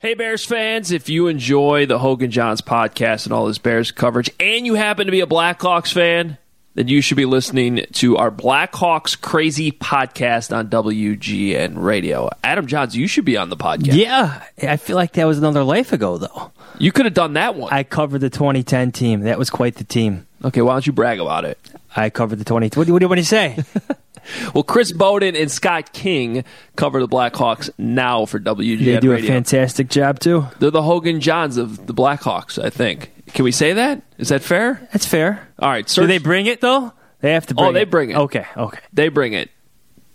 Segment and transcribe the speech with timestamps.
[0.00, 3.90] Hey, Bears fans, if you enjoy the Hoge and Jahns podcast and all his Bears
[3.90, 6.38] coverage, and you happen to be a Blackhawks fan,
[6.76, 12.30] then you should be listening to our Blackhawks Crazy podcast on WGN Radio.
[12.44, 13.94] Adam Jahns, you should be on the podcast.
[13.94, 16.52] Yeah, I feel like that was another life ago, though.
[16.78, 17.72] You could have done that one.
[17.72, 19.22] I covered the 2010 team.
[19.22, 20.28] That was quite the team.
[20.44, 21.58] okay, why don't you brag about it?
[21.96, 22.70] I covered the 20.
[22.78, 23.58] What do, what do, what do you say?
[24.54, 26.44] Well, Chris Boden and Scott King
[26.76, 29.28] cover the Blackhawks now for WGN They do a Radio.
[29.28, 30.46] fantastic job too.
[30.58, 33.12] They're the Hoge and Jahns of the Blackhawks, I think.
[33.34, 34.02] Can we say that?
[34.18, 34.88] Is that fair?
[34.92, 35.48] That's fair.
[35.58, 36.92] All right, Do they bring it though?
[37.20, 37.54] They have to.
[37.54, 37.70] Oh, bring it.
[37.70, 37.90] Oh, they it.
[37.90, 38.16] bring it.
[38.16, 38.78] Okay, okay.
[38.92, 39.50] they bring it.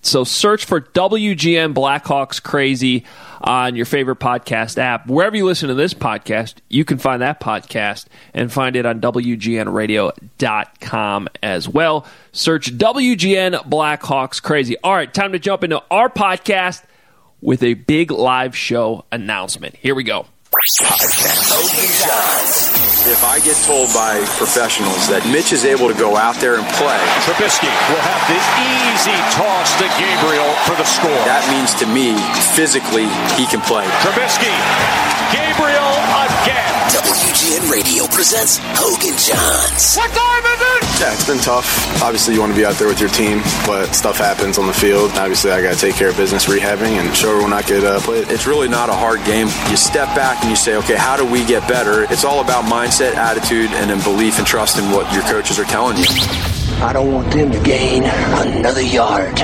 [0.04, 3.06] So search for WGN Blackhawks Crazy
[3.40, 5.08] on your favorite podcast app.
[5.08, 9.00] Wherever you listen to this podcast, you can find that podcast and find it on
[9.00, 12.06] WGNradio.com as well.
[12.34, 14.76] Search WGN Blackhawks Crazy.
[14.84, 16.84] All right, time to jump into our podcast
[17.42, 19.76] with a big live show announcement.
[19.78, 20.28] Here we go.
[23.10, 26.66] If I get told by professionals that Mitch is able to go out there and
[26.78, 28.38] play, Trubisky will have the
[28.94, 31.10] easy toss to Gabriel for the score.
[31.26, 32.14] that means to me,
[32.54, 33.90] physically, he can play.
[34.06, 34.54] Trubisky,
[35.34, 36.74] Gabriel again.
[36.94, 39.98] WGN Radio presents Hoge and Jahns.
[39.98, 40.73] What time is it?
[41.04, 42.02] Yeah, it's been tough.
[42.02, 44.74] Obviously, you want to be out there with your team, but stuff happens on the
[44.74, 45.12] field.
[45.16, 48.00] Obviously, I got to take care of business rehabbing and show everyone I could uh,
[48.00, 48.20] play.
[48.20, 49.48] It's really not a hard game.
[49.70, 52.04] You step back and you say, okay, how do we get better?
[52.04, 55.66] It's all about mindset, attitude, and then belief and trust in what your coaches are
[55.66, 56.63] telling you.
[56.84, 59.40] I don't want them to gain another yard.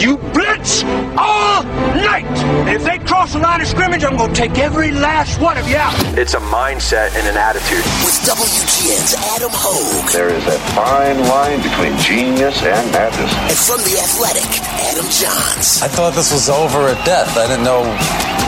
[0.00, 0.84] You blitz
[1.18, 1.64] all
[2.06, 2.30] night.
[2.70, 5.68] If they cross the line of scrimmage, I'm going to take every last one of
[5.68, 5.92] you out.
[6.16, 7.82] It's a mindset and an attitude.
[8.06, 10.12] With WGN's Adam Hoge.
[10.12, 13.32] There is a fine line between genius and madness.
[13.50, 15.82] And from The Athletic, Adam Jahns.
[15.82, 17.36] I thought this was over at death.
[17.36, 17.82] I didn't know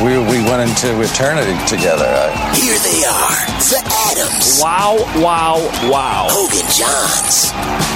[0.05, 2.05] we, we went into eternity together.
[2.05, 3.41] I, Here they are,
[3.73, 3.81] the
[4.13, 4.61] Adams.
[4.61, 5.57] Wow, wow,
[5.91, 6.27] wow.
[6.29, 7.53] Hoge and Jahns.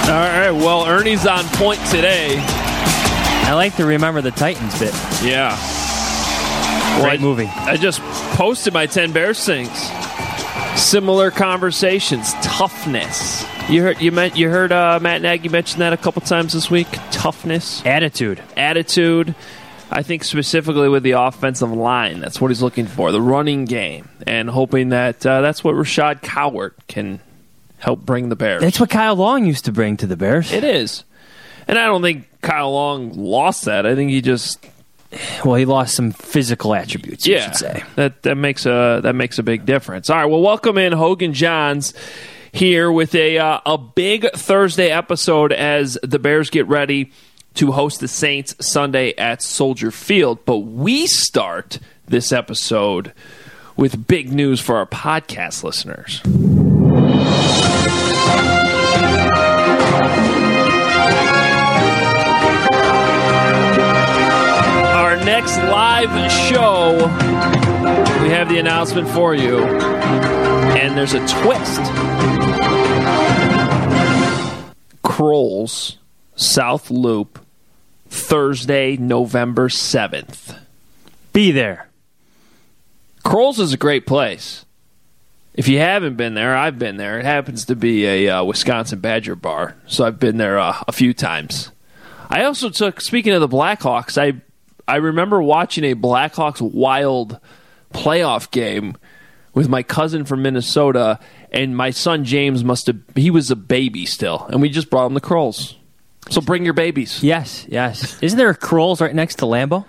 [0.09, 2.37] All right, well, Ernie's on point today.
[3.45, 4.93] I like to remember the Titans bit.
[5.23, 5.55] Yeah.
[7.01, 7.45] Great I, movie.
[7.45, 8.01] I just
[8.35, 9.69] posted my 10 Bears things.
[10.81, 13.45] Similar conversations, toughness.
[13.69, 16.69] You heard you meant you heard uh, Matt Nagy mention that a couple times this
[16.69, 16.87] week.
[17.11, 18.41] Toughness, Attitude.
[18.57, 19.33] attitude.
[19.89, 23.11] I think specifically with the offensive line, that's what he's looking for.
[23.11, 27.21] The running game, and hoping that uh, that's what Rashad Coward can
[27.77, 28.61] help bring the Bears.
[28.61, 30.51] That's what Kyle Long used to bring to the Bears.
[30.51, 31.03] it is,
[31.67, 33.85] and I don't think Kyle Long lost that.
[33.85, 34.65] I think he just
[35.43, 37.27] Well, he lost some physical attributes.
[37.27, 37.83] You yeah, should say.
[37.95, 40.09] that that makes a that makes a big difference.
[40.09, 41.93] All right, well, welcome in Hoge and Jahns
[42.51, 47.11] here with a uh, a big Thursday episode as the Bears get ready
[47.55, 50.45] to host the Saints Sunday at Soldier Field.
[50.45, 53.13] But we start this episode
[53.75, 56.21] with big news for our podcast listeners.
[65.31, 66.97] Next live show,
[68.21, 71.79] we have the announcement for you, and there's a twist.
[75.01, 75.97] Kroll's
[76.35, 77.39] South Loop,
[78.09, 80.59] Thursday, November 7th.
[81.31, 81.87] Be there.
[83.23, 84.65] Kroll's is a great place.
[85.53, 87.19] If you haven't been there, I've been there.
[87.19, 90.91] It happens to be a uh, Wisconsin Badger bar, so I've been there uh, a
[90.91, 91.71] few times.
[92.29, 92.99] I also took.
[92.99, 94.41] Speaking of the Blackhawks, I
[94.91, 97.39] I remember watching a Blackhawks Wild
[97.93, 98.97] playoff game
[99.53, 101.19] with my cousin from Minnesota,
[101.51, 102.97] and my son James must have.
[103.15, 105.75] He was a baby still, and we just brought him the Krolls.
[106.29, 107.23] So bring your babies.
[107.23, 108.21] Yes, yes.
[108.21, 109.85] Isn't there a Krolls right next to Lambeau?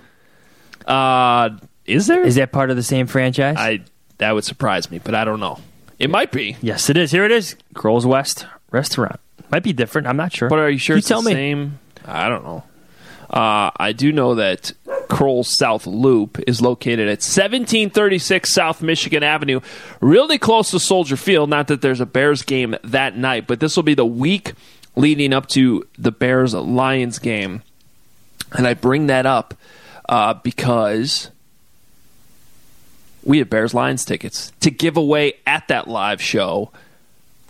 [0.86, 1.50] Uh,
[1.84, 2.24] is there?
[2.24, 3.56] Is that part of the same franchise?
[3.58, 3.80] I
[4.18, 5.58] that would surprise me, but I don't know.
[5.98, 6.56] It might be.
[6.62, 7.10] yes, it is.
[7.10, 7.56] Here it is.
[7.74, 9.20] Krolls West Restaurant.
[9.50, 10.06] Might be different.
[10.06, 10.48] I'm not sure.
[10.48, 11.34] But are you sure You it's tell the me.
[11.34, 11.78] same?
[12.04, 12.64] I don't know.
[13.32, 14.72] Uh, I do know that
[15.08, 19.60] Kroll South Loop is located at 1736 South Michigan Avenue,
[20.00, 21.48] really close to Soldier Field.
[21.48, 24.52] Not that there's a Bears game that night, but this will be the week
[24.96, 27.62] leading up to the Bears Lions game.
[28.52, 29.54] And I bring that up
[30.08, 31.30] uh, because
[33.24, 36.70] we have Bears Lions tickets to give away at that live show.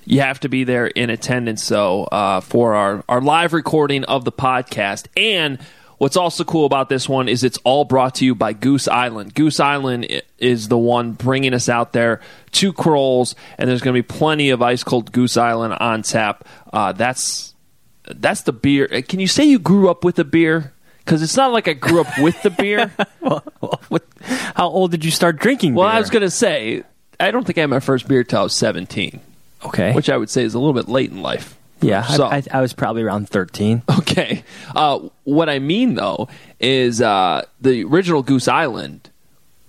[0.05, 4.25] You have to be there in attendance, so uh, for our, our live recording of
[4.25, 5.07] the podcast.
[5.17, 5.59] And
[5.99, 9.35] what's also cool about this one is it's all brought to you by Goose Island.
[9.35, 12.21] Goose Island is the one bringing us out there
[12.53, 16.47] to Kroll's, and there's going to be plenty of ice cold Goose Island on tap.
[16.73, 17.55] Uh, that's
[18.11, 18.89] that's the beer.
[18.93, 20.73] Uh, Can you say you grew up with the beer?
[20.99, 22.93] Because it's not like I grew up with the beer.
[23.89, 24.05] What,
[24.55, 25.97] how old did you start drinking Well, beer?
[25.97, 26.83] I was going to say,
[27.21, 29.21] I don't think I had my first beer till I was 17,
[29.67, 29.93] okay.
[29.93, 31.57] which I would say is a little bit late in life.
[31.81, 33.83] yeah, So- I, I, I was probably around 13.
[34.13, 34.45] Okay.
[34.77, 36.29] Uh, what I mean, though,
[36.61, 39.09] is uh, the original Goose Island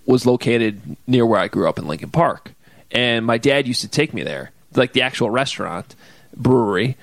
[0.05, 2.51] was located near where I grew up in Lincoln Park.
[2.91, 5.95] And my dad used to take me there, like the actual restaurant,
[6.35, 6.97] brewery.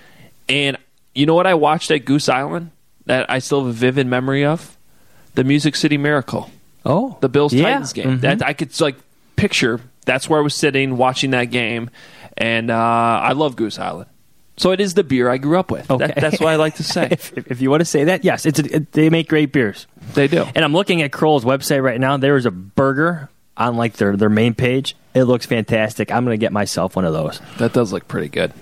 [0.51, 0.77] And
[1.15, 2.71] you know what I watched at Goose Island
[3.07, 4.77] that I still have a vivid memory of?
[5.35, 6.51] The Music City Miracle.
[6.85, 7.65] Oh, the Bills yeah.
[7.65, 8.19] Titans game.
[8.19, 8.21] Mhm.
[8.21, 8.97] That I could like
[9.37, 9.81] picture.
[10.05, 11.89] That's where I was sitting watching that game,
[12.37, 14.09] and uh, I love Goose Island.
[14.57, 15.87] So it is the beer I grew up with.
[15.89, 16.21] That- Okay.
[16.21, 17.09] that's what I like to say.
[17.11, 19.87] if, if- you want to say that, yes, it's a, it, they make great beers.
[20.15, 20.45] they do.
[20.55, 22.17] And I'm looking at Kroll's website right now.
[22.19, 24.97] There is a burger on like their their main page.
[25.15, 26.13] It looks fantastic.
[26.13, 27.41] I'm going to get myself one of those.
[27.59, 28.53] That does look pretty good.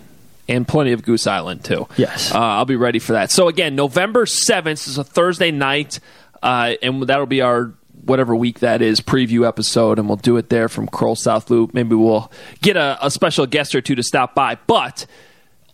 [0.49, 1.87] And plenty of Goose Island, too.
[1.99, 2.32] Yes.
[2.35, 3.31] Uh, I'll be ready for that.
[3.31, 6.00] So, again, November 7th is a Thursday night,
[6.43, 7.73] uh, and that'll be our
[8.09, 11.75] whatever week that is preview episode, and we'll do it there from Kroll South Loop.
[11.75, 12.31] Maybe we'll
[12.63, 14.57] get a, a special guest or two to stop by.
[14.67, 15.07] But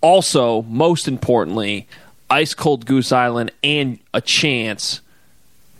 [0.01, 1.87] also, most importantly,
[2.29, 5.01] Ice Cold Goose Island and a chance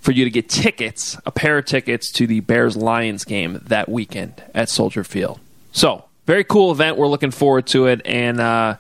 [0.01, 3.89] for you to get tickets, a pair of tickets to the Bears Lions game that
[3.89, 5.41] weekend at Soldier Field.
[5.73, 6.97] So, very cool event.
[6.97, 8.77] We're looking forward to it, and uh,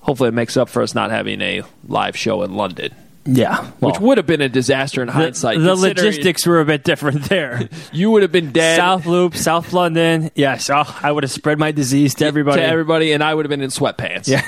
[0.00, 2.94] hopefully, it makes up for us not having a live show in London,
[3.32, 5.60] Yeah, well, which would have been a disaster in the, hindsight.
[5.60, 7.68] the logistics were a bit different there.
[7.92, 8.76] you would have been dead.
[8.76, 10.32] South Loop, South London.
[10.34, 12.60] Yes, oh, I would have spread my disease to everybody.
[12.60, 14.26] to everybody, and I would have been in sweatpants.
[14.26, 14.44] Yeah.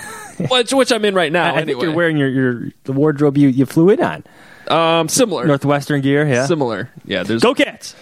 [0.51, 1.45] which, which I'm in right now.
[1.45, 4.25] I, anyway, think you're wearing your, your the wardrobe you, you flew in on.
[4.67, 6.47] um, similar, Northwestern gear, yeah.
[6.47, 6.91] similar.
[7.05, 7.95] Yeah, there's Go Cats!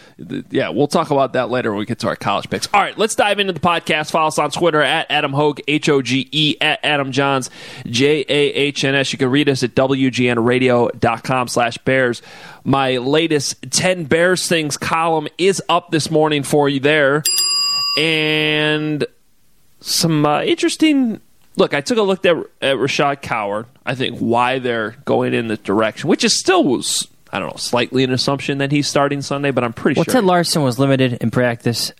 [0.50, 2.68] Yeah, we'll talk about that later when we get to our college picks.
[2.74, 4.10] All right, let's dive into the podcast.
[4.10, 7.48] Follow us on Twitter at Adam Hoge, H O G E, at Adam Jahns,
[7.86, 9.12] J A H N S.
[9.12, 12.20] You can read us at WGNradio.com slash Bears.
[12.64, 17.22] My latest 10 Bears Things column is up this morning for you there.
[17.98, 19.04] And
[19.80, 21.20] some uh, interesting.
[21.56, 23.66] Look, I took a look at, at Rashad Coward.
[23.84, 27.56] I think why they're going in this direction, which is still was I don't know,
[27.56, 30.00] slightly an assumption that he's starting Sunday, but I'm pretty sure.
[30.00, 30.20] Well, sure.
[30.20, 31.92] Ted Larsen was limited in practice.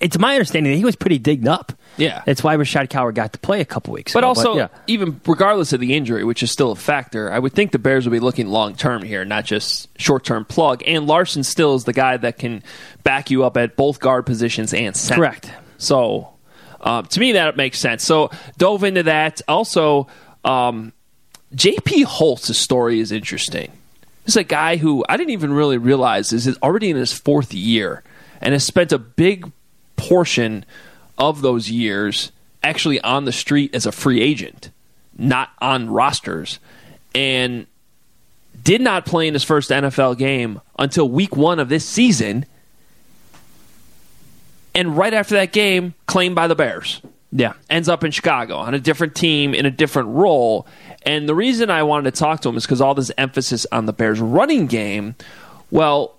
[0.00, 1.72] It's my understanding that he was pretty digged up.
[1.96, 2.22] Yeah.
[2.26, 4.28] That's why Rashad Coward got to play a couple weeks but ago.
[4.28, 4.68] also, yeah.
[4.86, 8.04] even regardless of the injury, which is still a factor, I would think the Bears
[8.04, 10.82] would be looking long term here, not just short term plug.
[10.86, 12.62] And Larson still is the guy that can
[13.04, 15.20] back you up at both guard positions and center.
[15.20, 15.50] Correct.
[15.78, 16.30] So,
[16.80, 18.04] uh, to me, that makes sense.
[18.04, 19.40] So, dove into that.
[19.46, 20.08] Also,
[20.44, 20.92] um,
[21.54, 23.70] JP Holtz's story is interesting.
[24.24, 27.52] This is a guy who I didn't even really realize is already in his fourth
[27.52, 28.02] year
[28.40, 29.50] and has spent a big
[29.96, 30.64] portion
[31.18, 32.32] of those years
[32.62, 34.70] actually on the street as a free agent,
[35.18, 36.58] not on rosters,
[37.14, 37.66] and
[38.62, 42.46] did not play in his first NFL game until week one of this season.
[44.74, 47.00] And right after that game, claimed by the Bears
[47.30, 47.52] Yeah.
[47.68, 50.66] ends up in Chicago on a different team in a different role.
[51.06, 53.86] And the reason I wanted to talk to him is because all this emphasis on
[53.86, 55.14] the Bears running game.
[55.70, 56.16] Well,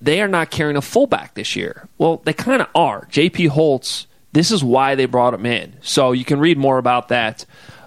[0.00, 1.88] they are not carrying a fullback this year.
[1.98, 3.06] Well, they kind of are.
[3.06, 5.74] JP Holtz, this is why they brought him in.
[5.80, 7.44] So you can read more about that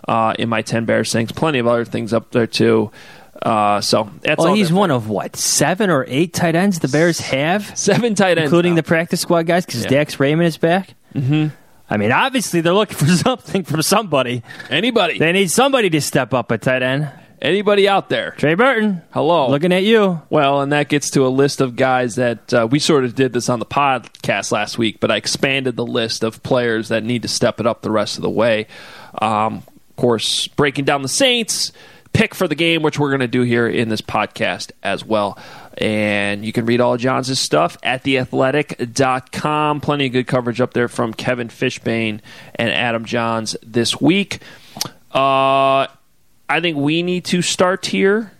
[0.07, 1.31] uh, in my 10 Bears things.
[1.31, 2.91] Plenty of other things up there, too.
[3.41, 7.19] Uh, so that's Well, he's one of what seven or eight tight ends the Bears
[7.21, 8.77] have, seven tight ends, including now.
[8.77, 9.89] the practice squad guys, because Yeah.
[9.89, 10.93] Dax Raymond is back.
[11.15, 11.55] Mm-hmm.
[11.89, 14.43] I mean, obviously they're looking for something from somebody.
[14.69, 17.09] anybody, They need somebody to step up at tight end.
[17.41, 18.31] anybody out there.
[18.37, 20.21] Trey Burton, Hello, looking at you.
[20.29, 23.33] Well, and that gets to a list of guys that uh, we sort of did
[23.33, 27.21] this on the podcast last week, but I expanded the list of players that need
[27.23, 28.67] to step it up the rest of the way.
[29.21, 31.71] Um, of course, breaking down the Saints
[32.11, 35.37] pick for the game, which we're going to do here in this podcast as well.
[35.77, 39.81] And you can read all Jahns' stuff at theathletic.com.
[39.81, 42.19] Plenty of good coverage up there from Kevin Fishbain
[42.55, 44.39] and Adam Jahns this week.
[45.13, 45.87] Uh,
[46.49, 48.31] I think we need to start here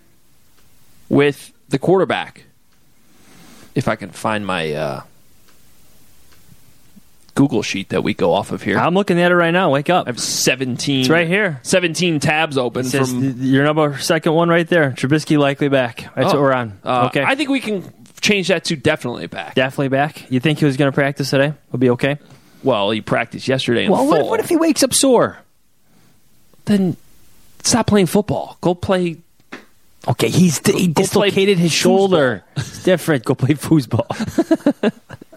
[1.07, 2.43] with the quarterback.
[3.75, 5.03] If I can find my uh,
[7.39, 8.77] Google sheet that we go off of here.
[8.77, 9.69] I'm looking at it right now.
[9.71, 10.07] Wake up.
[10.07, 10.99] I have 17.
[10.99, 11.61] It's right here.
[11.63, 13.41] 17 tabs open says from.
[13.41, 14.91] your number second one right there.
[14.91, 16.09] Trubisky likely back.
[16.17, 16.35] That's Oh.
[16.35, 16.77] what we're on.
[16.83, 17.23] Uh, okay.
[17.23, 19.55] I think we can change that to definitely back.
[19.55, 20.29] Definitely back.
[20.29, 21.53] You think he was going to practice today?
[21.71, 22.17] Will be okay.
[22.61, 25.37] Well, he practiced yesterday Well, what, what if he wakes up sore?
[26.65, 26.97] then
[27.63, 28.57] stop playing football.
[28.59, 29.15] Go play.
[30.09, 32.43] Okay, he's he dislocated his shoulder.
[32.57, 33.23] It's different.
[33.23, 34.05] Go play foosball.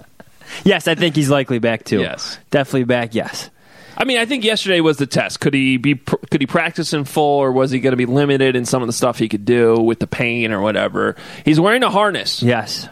[0.65, 2.01] yes, I think he's likely back too.
[2.01, 2.39] Yes.
[2.51, 3.15] definitely back.
[3.15, 3.51] Yes.
[3.97, 5.39] I mean, I think yesterday was the test.
[5.41, 5.95] Could he be?
[5.97, 8.87] Could he practice in full, or was he going to be limited in some of
[8.89, 11.15] the stuff he could do with the pain or whatever?
[11.45, 12.89] He's wearing a harness, Yes.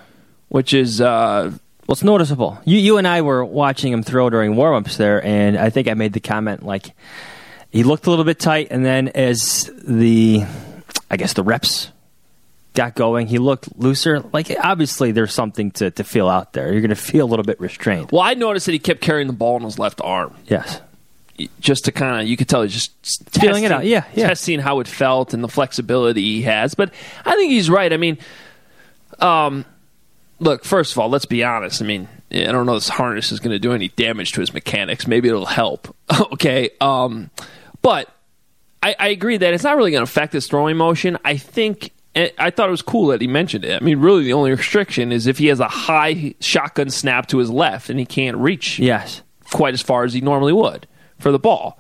[0.49, 2.59] which is uh, Well, it's noticeable.
[2.67, 5.95] You you and I were watching him throw during warm-ups there, and I think I
[5.95, 6.93] made the comment like
[7.71, 10.45] he looked a little bit tight, and then as the
[11.11, 11.91] I guess the reps
[12.75, 14.21] got going, he looked looser.
[14.33, 16.71] Like obviously, there's something to to feel out there.
[16.73, 18.11] You're going to feel a little bit restrained.
[18.13, 18.23] well.
[18.23, 20.81] I noticed that he kept carrying the ball in his left arm, Yes.
[21.61, 23.85] just to kind of you could tell he's just Feeling it out.
[23.87, 24.29] Yeah, yeah.
[24.29, 26.75] testing how it felt and the flexibility he has.
[26.75, 26.93] But
[27.25, 27.93] I think he's right.
[27.93, 28.19] I mean,
[29.19, 29.65] um,
[30.39, 31.83] look, first of all, let's be honest.
[31.83, 34.53] I mean, I don't know this harness is going to do any damage to his
[34.55, 35.07] mechanics.
[35.07, 35.95] Maybe it'll help.
[36.33, 36.71] okay.
[36.81, 37.31] Um,
[37.83, 38.09] but
[38.83, 41.19] I, I agree that it's not really going to affect his throwing motion.
[41.25, 41.91] I think.
[42.15, 43.81] And I thought it was cool that he mentioned it.
[43.81, 47.39] I mean, really, the only restriction is if he has a high shotgun snap to
[47.39, 49.23] his left and he can't reach Yes.
[49.51, 50.87] quite as far as he normally would
[51.19, 51.79] for the ball.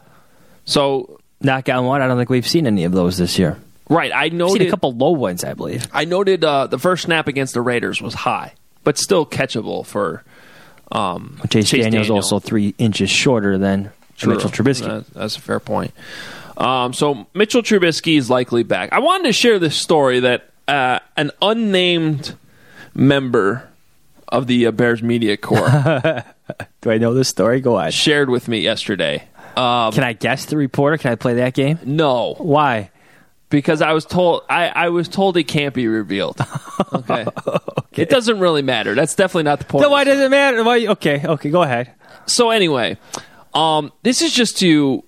[0.64, 2.02] So, Knock on one.
[2.02, 3.58] I don't think we've seen any of those this year.
[3.88, 5.88] right, I noted a couple low ones, I believe.
[5.92, 8.52] I noted uh, the first snap against the Raiders was high,
[8.84, 10.22] but still catchable for
[10.92, 12.16] um, Chase, Daniels Daniel.
[12.16, 14.34] also three inches shorter than True.
[14.34, 14.84] Mitchell Trubisky.
[14.87, 15.92] That- that's a fair point.
[16.61, 18.93] Um, so Mitchell Trubisky is likely back.
[18.93, 22.37] I wanted to share this story that uh, an unnamed
[22.95, 23.69] member
[24.29, 25.67] of the uh, Bears media corps
[26.83, 27.61] Do I know this story?
[27.61, 27.90] Go on.
[27.90, 29.25] shared with me yesterday.
[29.57, 30.99] Um, Can I guess the reporter?
[30.99, 31.79] Can I play that game?
[31.85, 32.90] no, Why?
[33.49, 36.38] because I was told I, I was told it can't be revealed.
[36.93, 37.26] Okay.
[37.93, 38.95] It doesn't really matter.
[38.95, 39.83] That's definitely not the point.
[39.83, 40.62] Then why does it matter?
[40.64, 40.87] Why?
[40.87, 41.93] Okay, okay, go ahead.
[42.26, 42.97] so anyway,
[43.52, 45.05] um, this is just to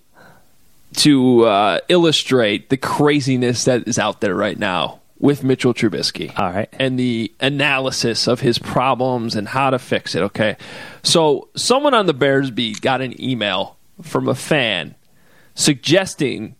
[0.96, 6.36] to uh, illustrate the craziness that is out there right now with Mitchell Trubisky.
[6.38, 6.68] All right.
[6.72, 10.56] And the analysis of his problems and how to fix it, okay?
[11.02, 14.96] So, someone on the Bears beat got an email from a fan
[15.54, 16.56] suggesting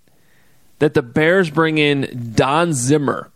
[0.79, 3.31] that the Bears bring in Don Zimmer,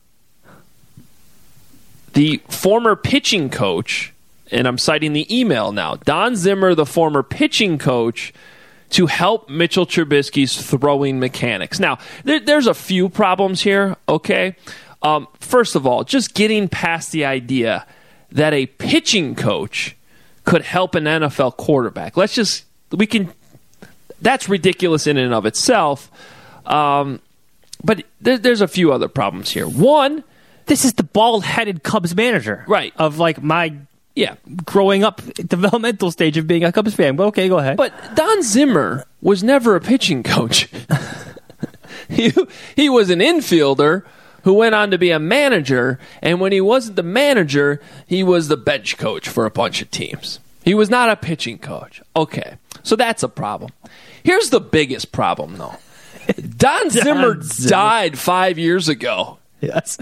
[2.12, 4.12] the former pitching coach,
[4.50, 5.96] and I'm citing the email now.
[5.96, 8.32] Don Zimmer, the former pitching coach,
[8.90, 11.80] to help Mitchell Trubisky's throwing mechanics.
[11.80, 14.56] Now, there, there's a few problems here, okay?
[15.02, 17.86] Um, first of all, just getting past the idea
[18.32, 19.96] that a pitching coach
[20.44, 22.16] could help an NFL quarterback.
[22.16, 23.32] Let's just, we can,
[24.22, 26.10] that's ridiculous in and of itself.
[26.64, 27.20] Um,
[27.84, 29.66] but there, there's a few other problems here.
[29.66, 30.24] One,
[30.66, 32.92] This is the bald-headed Cubs manager, Right.
[32.96, 33.74] Of like my
[34.16, 37.14] yeah, growing up developmental stage of being a Cubs fan.
[37.14, 37.76] But okay, go ahead.
[37.76, 40.68] But Don Zimmer was never a pitching coach.
[42.08, 42.32] he,
[42.74, 44.02] he was an infielder
[44.42, 48.48] who went on to be a manager, and when he wasn't the manager, he was
[48.48, 50.40] the bench coach for a bunch of teams.
[50.64, 52.00] He was not a pitching coach.
[52.16, 53.70] Okay, so that's a problem.
[54.22, 55.76] Here's the biggest problem, though.
[56.56, 57.68] Don Zimmer Zimmer.
[57.70, 59.38] died five years ago.
[59.60, 59.98] yes,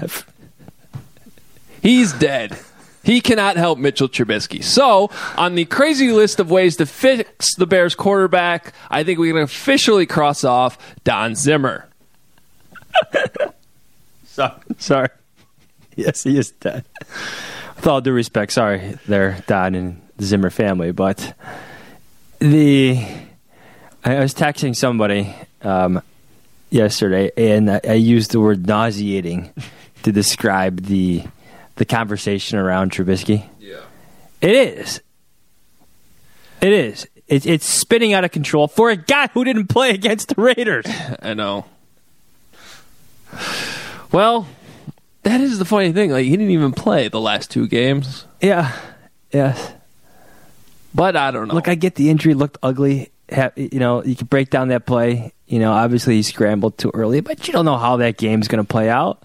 [1.83, 2.56] He's dead.
[3.04, 4.64] He cannot help Mitchell Trubisky.
[4.64, 9.30] So, on the crazy list of ways to fix the Bears quarterback, I think we
[9.30, 11.87] can officially cross off Don Zimmer.
[14.25, 15.08] sorry, sorry.
[15.96, 16.84] Yes, he is dead.
[17.76, 21.34] With all due respect, sorry, there, Don and the Zimmer family, but
[22.38, 23.04] the
[24.04, 26.02] I was texting somebody um,
[26.70, 29.50] yesterday, and I, I used the word nauseating
[30.02, 31.25] to describe the
[31.76, 33.48] the conversation around Trubisky.
[33.58, 33.80] Yeah,
[34.40, 35.00] it is.
[36.60, 37.06] It is.
[37.26, 40.86] It's it's spinning out of control for a guy who didn't play against the Raiders.
[41.22, 41.66] I know.
[44.12, 44.46] Well,
[45.24, 46.10] that is the funny thing.
[46.10, 48.26] Like, he didn't even play the last two games.
[48.40, 48.70] Yeah.
[49.32, 49.72] Yes.
[50.94, 51.54] But I don't know.
[51.54, 53.10] Look, I get the injury looked ugly.
[53.56, 55.32] You know, you can break down that play.
[55.46, 58.62] You know, obviously he scrambled too early, but you don't know how that game's going
[58.62, 59.22] to play out.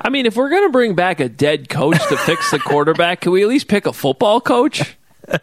[0.00, 3.22] I mean, if we're going to bring back a dead coach to fix the quarterback,
[3.22, 4.96] can we at least pick a football coach?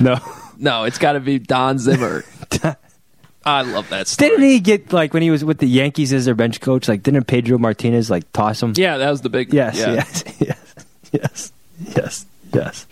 [0.00, 0.18] No.
[0.58, 2.24] No, it's got to be Don Zimmer.
[3.44, 4.30] I love that story.
[4.30, 6.88] Didn't he get like when he was with the Yankees as their bench coach?
[6.88, 8.74] Like, didn't Pedro Martinez like toss him?
[8.76, 9.52] Yeah, that was the big.
[9.52, 9.78] Yes.
[9.78, 9.92] yeah.
[9.94, 10.24] Yes.
[10.40, 10.74] Yes.
[11.12, 11.52] Yes.
[11.96, 12.26] Yes.
[12.52, 12.86] Yes.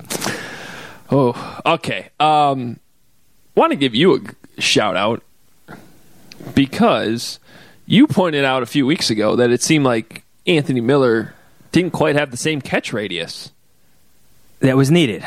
[1.10, 2.08] Oh, okay.
[2.18, 2.78] Um,
[3.54, 4.16] want to give you
[4.56, 5.22] a shout out
[6.54, 7.38] because
[7.86, 11.34] you pointed out a few weeks ago that it seemed like Anthony Miller
[11.72, 13.50] didn't quite have the same catch radius.
[14.60, 15.24] That was needed.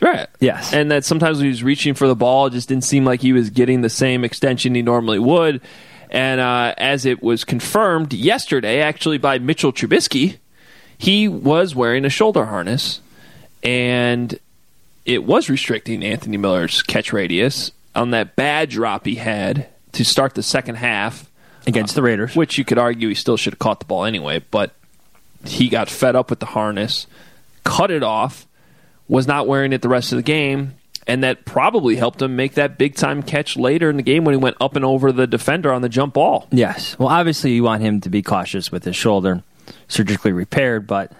[0.00, 0.28] Right.
[0.40, 0.72] Yes.
[0.72, 3.20] And that sometimes when he was reaching for the ball, it just didn't seem like
[3.20, 5.60] he was getting the same extension he normally would.
[6.10, 10.38] And uh, as it was confirmed yesterday, actually by Mitchell Trubisky,
[10.98, 13.00] he was wearing a shoulder harness,
[13.62, 14.38] and
[15.04, 20.34] it was restricting Anthony Miller's catch radius on that bad drop he had to start
[20.34, 21.30] the second half
[21.66, 24.04] against uh, the Raiders, which you could argue he still should have caught the ball
[24.04, 24.42] anyway.
[24.50, 24.74] But
[25.44, 27.06] he got fed up with the harness,
[27.64, 28.46] cut it off,
[29.08, 30.74] was not wearing it the rest of the game,
[31.06, 34.34] and that probably helped him make that big time catch later in the game when
[34.34, 36.48] he went up and over the defender on the jump ball.
[36.50, 36.98] Yes.
[36.98, 39.42] Well, obviously, you want him to be cautious with his shoulder,
[39.88, 40.86] surgically repaired.
[40.86, 41.12] But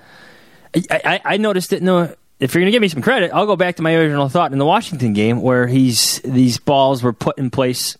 [0.74, 1.82] I, I, I noticed it.
[1.82, 4.28] No, if you're going to give me some credit, I'll go back to my original
[4.28, 7.96] thought in the Washington game where he's these balls were put in place.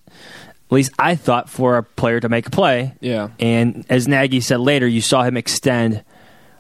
[0.74, 2.94] At least I thought for a player to make a play.
[3.00, 3.28] Yeah.
[3.38, 6.02] And as Nagy said later, you saw him extend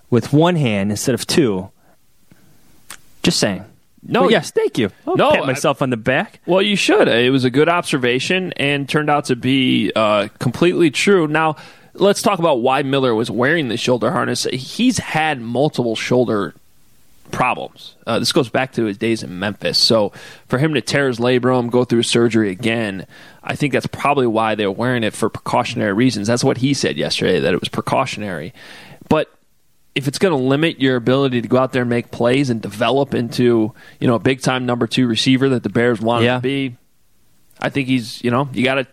[0.08, 1.70] with one hand instead of two.
[3.24, 3.64] Just saying.
[4.06, 4.90] No, yes, thank you.
[5.04, 6.38] I'll No, pat myself on the back.
[6.46, 7.08] Well, you should.
[7.08, 11.26] It was a good observation and turned out to be uh, completely true.
[11.26, 11.56] Now,
[11.94, 14.44] let's talk about why Miller was wearing the shoulder harness.
[14.44, 16.54] He's had multiple shoulder
[17.34, 17.96] problems.
[18.06, 19.76] Uh, this goes back to his days in Memphis.
[19.78, 20.12] So
[20.46, 23.06] for him to tear his labrum, go through surgery again,
[23.42, 26.26] I think that's probably why they're wearing it for precautionary reasons.
[26.28, 28.54] That's what he said yesterday, that it was precautionary.
[29.08, 29.30] But
[29.94, 32.60] if it's going to limit your ability to go out there and make plays and
[32.60, 36.36] develop into you know a big time number two receiver that the Bears want Yeah.
[36.36, 36.76] to be,
[37.60, 38.86] I think he's you know you got to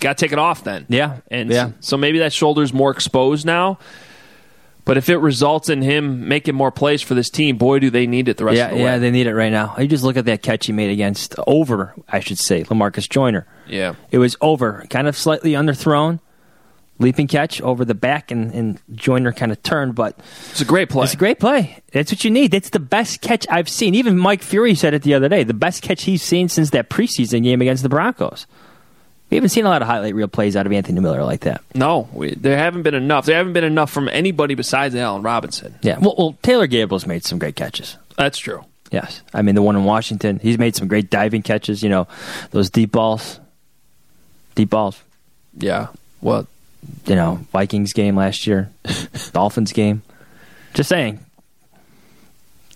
[0.00, 0.86] got to take it off then.
[0.88, 1.18] Yeah.
[1.30, 1.70] and Yeah.
[1.80, 3.78] so maybe that shoulder's more exposed now.
[4.84, 8.06] But if it results in him making more plays for this team, boy, do they
[8.06, 8.98] need it the rest yeah, of the yeah, way.
[8.98, 9.76] they need it right now.
[9.78, 13.46] You just look at that catch he made against over, I should say, Lamarcus Joyner.
[13.68, 13.94] Yeah.
[14.10, 16.18] It was over, kind of slightly underthrown,
[16.98, 20.18] leaping catch over the back, and, and Joyner kind of turned, but
[20.50, 21.04] it's a great play.
[21.04, 21.80] It's a great play.
[21.92, 22.50] That's what you need.
[22.50, 23.94] That's the best catch I've seen.
[23.94, 25.44] Even Mike Furrey said it the other day.
[25.44, 28.46] The best catch he's seen since that preseason game against the Broncos.
[29.32, 31.62] We haven't seen a lot of highlight reel plays out of Anthony Miller like that.
[31.74, 33.24] No, we, there haven't been enough.
[33.24, 35.74] There haven't been enough from anybody besides Allen Robinson.
[35.80, 35.96] Yeah.
[36.00, 37.96] Well, well Taylor Gabriel's made some great catches.
[38.18, 38.62] That's true.
[38.90, 39.22] Yes.
[39.32, 41.82] I mean, the one in Washington, he's made some great diving catches.
[41.82, 42.08] You know,
[42.50, 43.40] those deep balls.
[44.54, 45.02] Deep balls.
[45.56, 45.86] Yeah.
[46.20, 46.46] Well,
[47.06, 48.70] you know, Vikings game last year,
[49.32, 50.02] Dolphins game.
[50.74, 51.20] Just saying.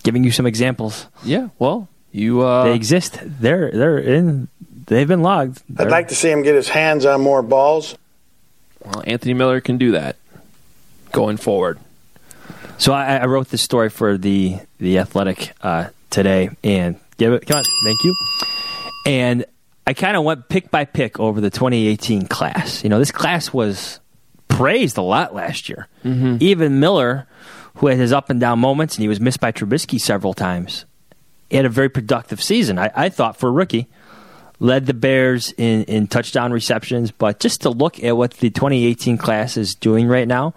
[0.04, 1.06] Giving you some examples.
[1.22, 1.48] Yeah.
[1.58, 3.18] Well, you uh, they exist.
[3.22, 4.48] They're they're in.
[4.86, 5.62] They've been logged.
[5.78, 7.96] I'd like to see him get his hands on more balls.
[8.84, 10.16] Well, Anthony Miller can do that
[11.12, 11.78] going forward.
[12.78, 17.46] So I, I wrote this story for the the Athletic uh, today, and give it.
[17.46, 18.14] Come on, thank you.
[19.06, 19.44] And
[19.86, 22.82] I kind of went pick by pick over the 2018 class.
[22.82, 24.00] You know, this class was
[24.48, 25.88] praised a lot last year.
[26.04, 27.26] Even Miller,
[27.76, 30.84] who had his up and down moments, and he was missed by Trubisky several times,
[31.50, 32.78] he had a very productive season.
[32.78, 33.86] I, I thought for a rookie,
[34.58, 37.10] led the Bears in, in touchdown receptions.
[37.10, 40.54] But just to look at what the 2018 class is doing right now,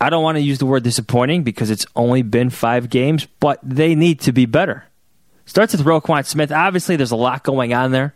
[0.00, 3.58] I don't want to use the word disappointing because it's only been five games, but
[3.62, 4.84] they need to be better.
[5.46, 6.50] Starts with Roquan Smith.
[6.50, 8.14] Obviously, there's a lot going on there.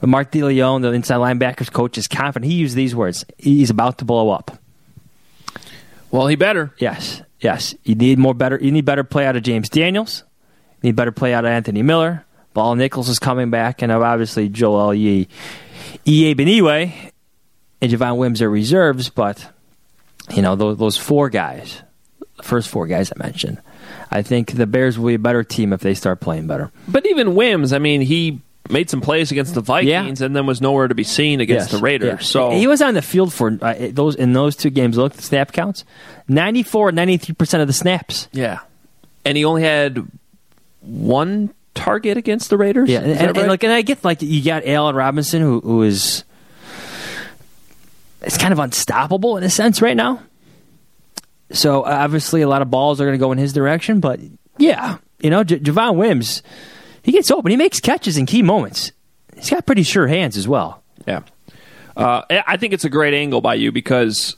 [0.00, 2.50] But Mark DeLeone, the inside linebackers coach, is confident.
[2.50, 3.24] He used these words.
[3.38, 4.58] He's about to blow up.
[6.10, 6.74] Well, he better.
[6.78, 7.74] Yes, yes.
[7.84, 8.58] You need more better.
[8.60, 10.24] You need better play out of James Daniels.
[10.82, 12.24] You need better play out of Anthony Miller.
[12.54, 15.28] Bilal Nichols is coming back, and obviously Joel Yee,
[16.04, 16.34] E.
[16.34, 17.10] Beniwe,
[17.80, 19.08] and Javon Wims are reserves.
[19.08, 19.48] But
[20.34, 21.82] you know those, those four guys,
[22.36, 23.60] the first four guys I mentioned.
[24.10, 26.70] I think the Bears will be a better team if they start playing better.
[26.86, 30.60] But even Wims, I mean, he made some plays against the Vikings and then was
[30.60, 32.20] nowhere to be seen against Yes, the Raiders.
[32.20, 32.26] yes.
[32.28, 34.96] So he was on the field for uh, those in those two games.
[34.98, 35.84] Look, the snap counts:
[36.28, 38.28] 94, 93 percent of the snaps.
[38.32, 38.60] yeah,
[39.24, 40.06] and he only had
[40.80, 42.88] one target against the Raiders.
[42.88, 45.60] Yeah, Is and, that and, like, and I get like you got Allen Robinson, who
[45.60, 46.24] who is
[48.22, 50.22] it's kind of unstoppable in a sense right now.
[51.50, 54.00] So obviously, a lot of balls are going to go in his direction.
[54.00, 54.20] But
[54.58, 56.42] yeah, you know, J- Javon Wims,
[57.02, 57.50] he gets open.
[57.50, 58.92] He makes catches in key moments.
[59.34, 60.82] He's got pretty sure hands as well.
[61.06, 61.22] Yeah.
[61.96, 64.36] Uh, I I think it's a great angle by you because,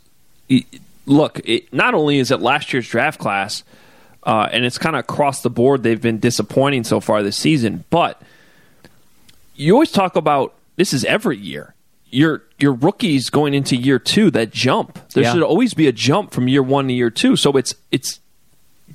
[0.50, 0.64] y-
[1.06, 3.62] look, it, not only is it last year's draft class,
[4.24, 7.84] uh, and it's kind of across the board, they've been disappointing so far this season,
[7.90, 8.20] but
[9.54, 11.74] you always talk about this is every year.
[12.10, 14.98] Your your rookies going into year two that jump.
[15.10, 15.32] There Yeah.
[15.32, 17.34] should always be a jump from year one to year two.
[17.36, 18.20] So it's it's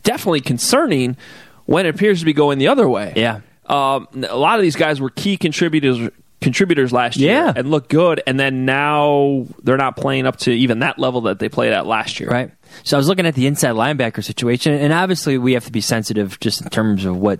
[0.03, 1.17] definitely concerning
[1.65, 3.13] when it appears to be going the other way.
[3.15, 3.41] Yeah.
[3.65, 6.09] Um, a lot of these guys were key contributors
[6.41, 7.53] contributors last year Yeah.
[7.55, 11.39] and looked good, and then now they're not playing up to even that level that
[11.39, 12.29] they played at last year.
[12.29, 12.51] Right.
[12.83, 15.81] So I was looking at the inside linebacker situation, and obviously we have to be
[15.81, 17.39] sensitive just in terms of what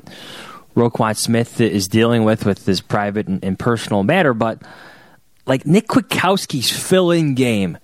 [0.75, 4.33] Roquan Smith is dealing with with this private and, and personal matter.
[4.33, 4.61] But
[5.45, 7.77] like Nick Kwiatkowski's fill-in game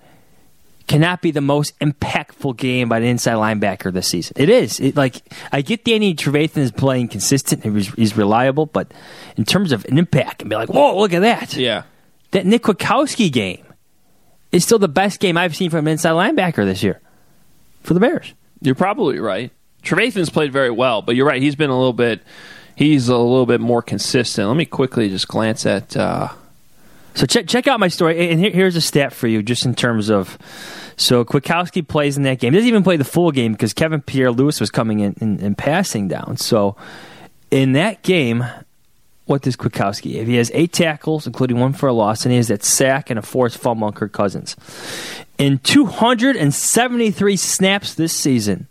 [0.86, 4.34] cannot be the most impactful game by an inside linebacker this season.
[4.36, 4.80] It is.
[4.80, 5.22] It, like
[5.52, 7.62] I get Danny Trevathan is playing consistent.
[7.62, 8.92] He was, he's reliable, but
[9.36, 11.56] in terms of an impact, and be like, whoa, look at that.
[11.56, 11.84] Yeah.
[12.30, 13.64] That Nick Kwiatkowski game
[14.52, 17.00] is still the best game I've seen from an inside linebacker this year
[17.82, 18.32] for the Bears.
[18.60, 19.50] You're probably right.
[19.82, 21.42] Trevathan's played very well, but you're right.
[21.42, 22.22] He's been a little bit.
[22.74, 24.48] He's a little bit more consistent.
[24.48, 25.96] Let me quickly just glance at.
[25.96, 26.28] Uh,
[27.16, 29.74] So check check out my story, and here, here's a stat for you, just in
[29.74, 30.38] terms of.
[30.98, 32.52] So Kwiatkowski plays in that game.
[32.52, 36.08] He doesn't even play the full game because Kevin Pierre-Louis was coming in and passing
[36.08, 36.38] down.
[36.38, 36.74] So
[37.50, 38.44] in that game,
[39.26, 40.26] what does Kwiatkowski have?
[40.26, 43.18] He has eight tackles, including one for a loss, and he has that sack and
[43.18, 44.56] a forced fumble on Kirk Cousins.
[45.36, 48.68] In 273 snaps this season,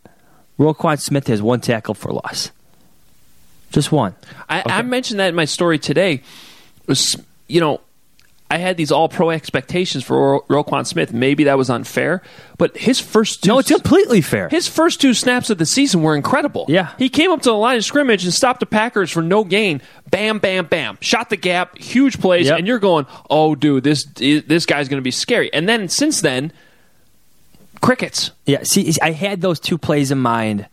[0.57, 2.51] Roquan Smith has one tackle for loss.
[3.71, 4.15] Just one.
[4.49, 6.23] I, I mentioned that in my story today.
[6.87, 7.15] Was
[7.47, 7.81] you know,
[8.49, 11.11] I had these all pro expectations for Ro- Roquan Smith.
[11.11, 12.21] Maybe that was unfair,
[12.59, 14.49] but his first two No, it's completely fair.
[14.49, 16.65] his first two snaps of the season were incredible.
[16.69, 16.91] Yeah.
[16.99, 19.81] he came up to the line of scrimmage and stopped the Packers for no gain.
[20.11, 22.59] Bam, bam, bam, shot the gap, huge plays, Yep.
[22.59, 26.21] and you're going, "Oh, dude, this this guy's going to be scary." And then since
[26.21, 26.53] then,
[27.81, 28.31] crickets.
[28.45, 30.67] Yeah, see, I had those two plays in mind.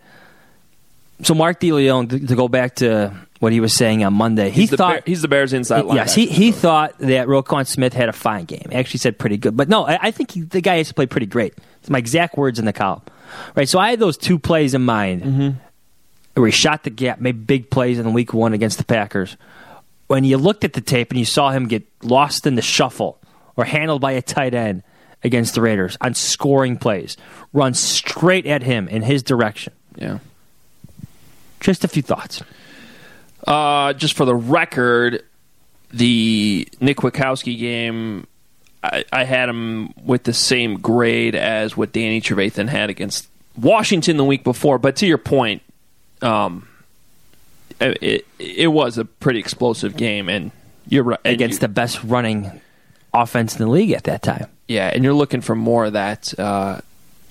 [1.22, 4.61] So Mark DeLeone, to, to go back to what he was saying on Monday, he
[4.61, 5.94] He's the, thought Bear- he's the Bears inside linebacker.
[5.96, 8.68] yes, he he thought that Roquan Smith had a fine game.
[8.70, 10.94] He Actually, said pretty good, but no, I, I think he, the guy has to
[10.94, 11.52] play pretty great.
[11.81, 13.02] It's my exact words in the column.
[13.57, 15.50] Right, so I had those two plays in mind Mm-hmm.
[16.40, 19.37] where he shot the gap, made big plays in week one against the Packers.
[20.07, 23.18] When you looked at the tape and you saw him get lost in the shuffle
[23.57, 24.83] or handled by a tight end
[25.24, 27.16] against the Raiders on scoring plays,
[27.52, 29.72] run straight at him in his direction.
[29.96, 30.18] yeah.
[31.61, 32.42] Just a few thoughts.
[33.46, 35.24] Uh, just for the record,
[35.92, 38.26] the Nick Kwiatkowski game,
[38.83, 43.28] I, I had him with the same grade as what Danny Trevathan had against
[43.61, 44.78] Washington the week before.
[44.78, 45.62] But to your point,
[46.22, 46.68] um,
[47.81, 50.50] it it was a pretty explosive game, and
[50.88, 52.61] you're right Against you- the best running
[53.12, 54.46] offense in the league at that time.
[54.68, 56.33] yeah, and you're looking for more of that.
[56.38, 56.81] Uh,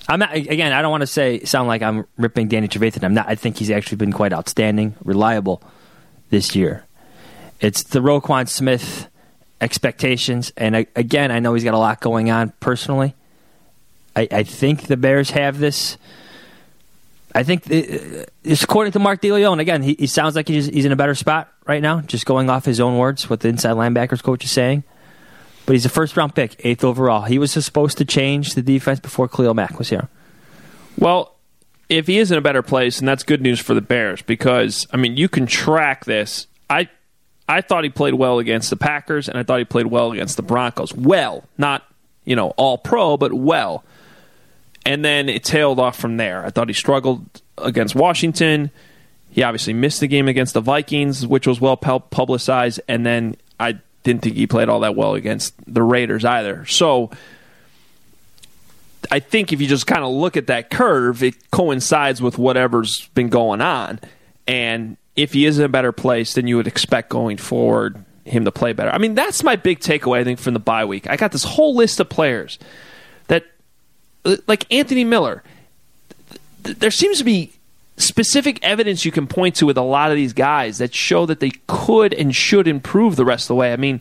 [0.08, 0.72] I'm not again.
[0.72, 3.02] I don't want to say sound like I'm ripping Danny Trevathan.
[3.04, 3.28] I'm not.
[3.28, 5.62] I think he's actually been quite outstanding, reliable
[6.32, 6.84] this year.
[7.60, 9.06] It's the Roquan Smith
[9.60, 13.14] expectations, and I, again, I know he's got a lot going on personally.
[14.16, 15.98] I, I think the Bears have this.
[17.34, 19.60] I think uh, it's according to Mark DeLeone.
[19.60, 22.50] Again, he, he sounds like he's, he's in a better spot right now, just going
[22.50, 24.84] off his own words, what the inside linebackers coach is saying.
[25.66, 27.22] But he's a first round pick, eighth overall.
[27.22, 30.08] He was supposed to change the defense before Khalil Mack was here.
[30.98, 31.36] Well,
[31.92, 34.86] if he is in a better place, and that's good news for the Bears because
[34.92, 36.46] I mean you can track this.
[36.70, 36.88] I
[37.48, 40.36] I thought he played well against the Packers, and I thought he played well against
[40.36, 40.94] the Broncos.
[40.94, 41.86] Well, not
[42.24, 43.84] you know all pro, but well.
[44.84, 46.44] And then it tailed off from there.
[46.44, 47.24] I thought he struggled
[47.56, 48.70] against Washington.
[49.30, 53.78] He obviously missed the game against the Vikings, which was well publicized, and then I
[54.02, 56.64] didn't think he played all that well against the Raiders either.
[56.66, 57.10] So
[59.10, 63.08] I think if you just kind of look at that curve, it coincides with whatever's
[63.08, 64.00] been going on.
[64.46, 68.44] And if he is in a better place, then you would expect going forward him
[68.44, 68.90] to play better.
[68.90, 71.08] I mean, that's my big takeaway, I think, from the bye week.
[71.08, 72.58] I got this whole list of players
[73.28, 73.44] that,
[74.46, 75.42] like Anthony Miller,
[76.64, 77.52] th- there seems to be
[77.96, 81.40] specific evidence you can point to with a lot of these guys that show that
[81.40, 83.72] they could and should improve the rest of the way.
[83.72, 84.00] I mean,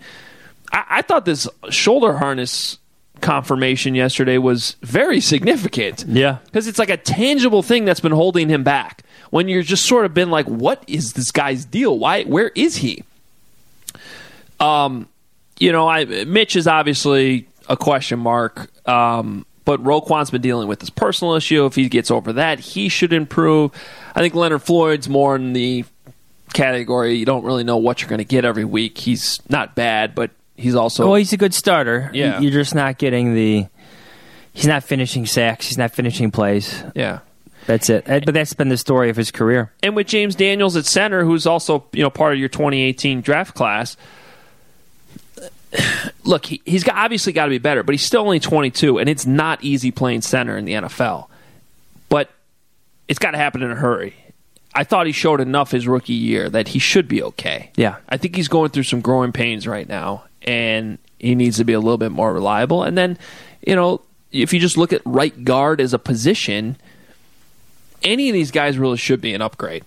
[0.72, 2.78] I, I thought this shoulder harness
[3.22, 6.06] confirmation yesterday was very significant.
[6.08, 6.40] Yeah.
[6.46, 9.04] Because it's like a tangible thing that's been holding him back.
[9.30, 11.98] When you're just sort of been like, what is this guy's deal?
[11.98, 13.04] Why where is he?
[14.60, 15.08] Um,
[15.60, 18.70] you know, I Mitch is obviously a question mark.
[18.88, 21.66] Um, but Roquan's been dealing with this personal issue.
[21.66, 23.72] If he gets over that, he should improve.
[24.16, 25.86] I think Leonard Floyd's more in the
[26.54, 27.16] category.
[27.16, 28.98] You don't really know what you're going to get every week.
[28.98, 30.32] He's not bad, but
[30.62, 32.10] he's also well, he's a good starter.
[32.14, 32.40] Yeah.
[32.40, 33.68] You're just not getting the.
[34.54, 35.68] He's not finishing sacks.
[35.68, 36.84] He's not finishing plays.
[36.96, 37.20] yeah.
[37.68, 38.06] That's it.
[38.06, 39.72] But that's been the story of his career.
[39.84, 43.54] and with James Daniels at center, who's also you know part of your 2018 draft
[43.54, 43.96] class.
[46.24, 49.08] Look, he, he's got, obviously got to be better, but he's still only 22, and
[49.08, 51.28] it's not easy playing center in the NFL.
[52.10, 52.30] But
[53.08, 54.16] it's got to happen in a hurry.
[54.74, 57.72] I thought he showed enough his rookie year that he should be okay.
[57.76, 57.98] Yeah.
[58.08, 61.74] I think he's going through some growing pains right now, and he needs to be
[61.74, 62.84] a little bit more reliable.
[62.84, 63.18] And then,
[63.66, 66.78] you know, if you just look at right guard as a position,
[68.02, 69.84] any of these guys really should be an upgrade.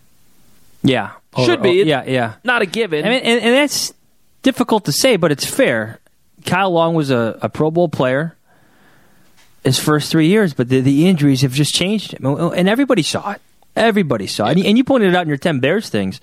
[0.82, 1.12] Yeah.
[1.36, 1.82] Should be.
[1.82, 2.34] Oh, yeah, yeah.
[2.44, 3.04] Not a given.
[3.04, 3.92] I mean, and, and that's
[4.42, 5.98] difficult to say, but it's fair.
[6.44, 8.36] Kyle Long was a, a Pro Bowl player
[9.64, 12.26] his first three years, but the, the injuries have just changed him.
[12.26, 13.40] And everybody saw it.
[13.76, 14.58] Everybody saw it.
[14.64, 16.20] And you pointed it out in your 10 Bears things.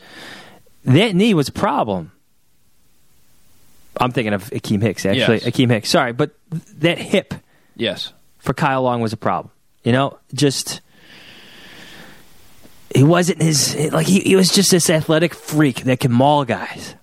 [0.86, 2.12] That knee was a problem.
[3.98, 5.40] I'm thinking of Akiem Hicks, actually.
[5.40, 5.46] Yes.
[5.46, 5.90] Akiem Hicks.
[5.90, 6.32] Sorry, but
[6.78, 7.34] that hip
[7.76, 8.14] yes.
[8.40, 9.52] for Kyle Long was a problem.
[9.84, 10.82] You know, just
[12.96, 16.96] he wasn't his like he, he was just this athletic freak that can maul guys.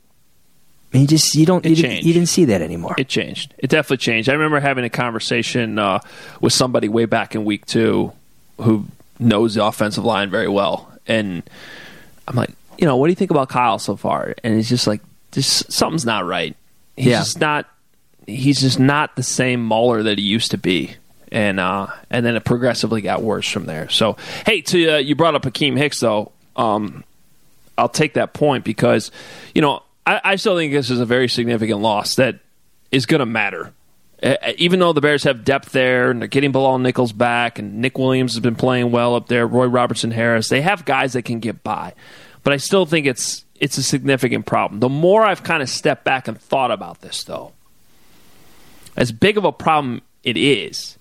[0.92, 2.94] And he just you don't you, didn't, you didn't see that anymore.
[2.98, 3.54] It changed.
[3.58, 4.28] It definitely changed.
[4.28, 6.00] I remember having a conversation uh,
[6.40, 8.12] with somebody way back in week two
[8.58, 8.86] who
[9.18, 10.92] knows the offensive line very well.
[11.06, 11.42] And
[12.26, 14.34] I'm like, you know, what do you think about Kyle so far?
[14.44, 15.00] And he's just like,
[15.32, 16.56] just something's not right.
[16.96, 17.18] He's Yeah.
[17.18, 17.66] just not.
[18.26, 20.94] He's just not the same Mauler that he used to be.
[21.32, 23.88] And uh, and then it progressively got worse from there.
[23.90, 26.32] So hey, to uh, you brought up Akiem Hicks though.
[26.56, 27.04] Um,
[27.76, 29.10] I'll take that point because,
[29.54, 32.40] you know, I, I still think this is a very significant loss that
[32.90, 33.72] is going to matter.
[34.22, 37.78] Uh, even though the Bears have depth there and they're getting Bilal Nichols back and
[37.78, 41.22] Nick Williams has been playing well up there, Roy Robertson Harris, they have guys that
[41.22, 41.94] can get by.
[42.42, 44.80] But I still think it's it's a significant problem.
[44.80, 47.52] The more I've kind of stepped back and thought about this, though,
[48.96, 50.98] as big of a problem it is,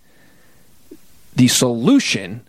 [1.35, 2.47] the solution,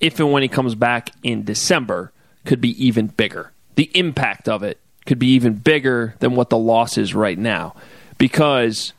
[0.00, 2.12] if and when he comes back in December,
[2.44, 3.52] could be even bigger.
[3.74, 7.74] The impact of it could be even bigger than what the loss is right now.
[8.18, 8.92] Because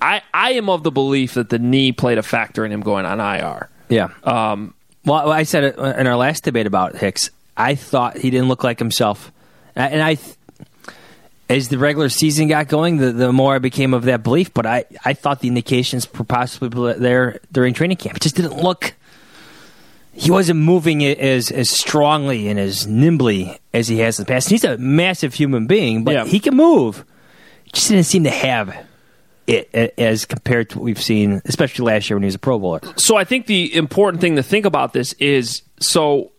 [0.00, 3.04] I I am of the belief that the knee played a factor in him going
[3.06, 3.68] on IR.
[3.88, 4.08] Yeah.
[4.22, 7.30] Um, well, I said it in our last debate about Hicks.
[7.56, 9.32] I thought he didn't look like himself,
[9.74, 10.18] and I,
[11.48, 14.52] as the regular season got going, the, the more I became of that belief.
[14.54, 18.16] But I, I thought the indications were possibly there during training camp.
[18.18, 18.94] It just didn't look.
[20.12, 24.28] He wasn't moving it as as strongly and as nimbly as he has in the
[24.28, 24.50] past.
[24.50, 26.24] He's a massive human being, but Yeah.
[26.24, 27.04] he can move.
[27.64, 28.74] He just didn't seem to have
[29.48, 32.58] it as compared to what we've seen, especially last year when he was a Pro
[32.58, 32.80] Bowler.
[32.96, 36.32] so I think the important thing to think about this is so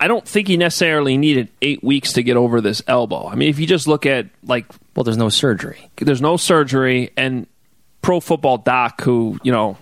[0.00, 3.26] I don't think he necessarily needed eight weeks to get over this elbow.
[3.28, 5.90] I mean, if you just look at like, well, there's no surgery.
[5.96, 7.46] There's no surgery, and
[8.02, 9.76] Pro Football Doc, who you know,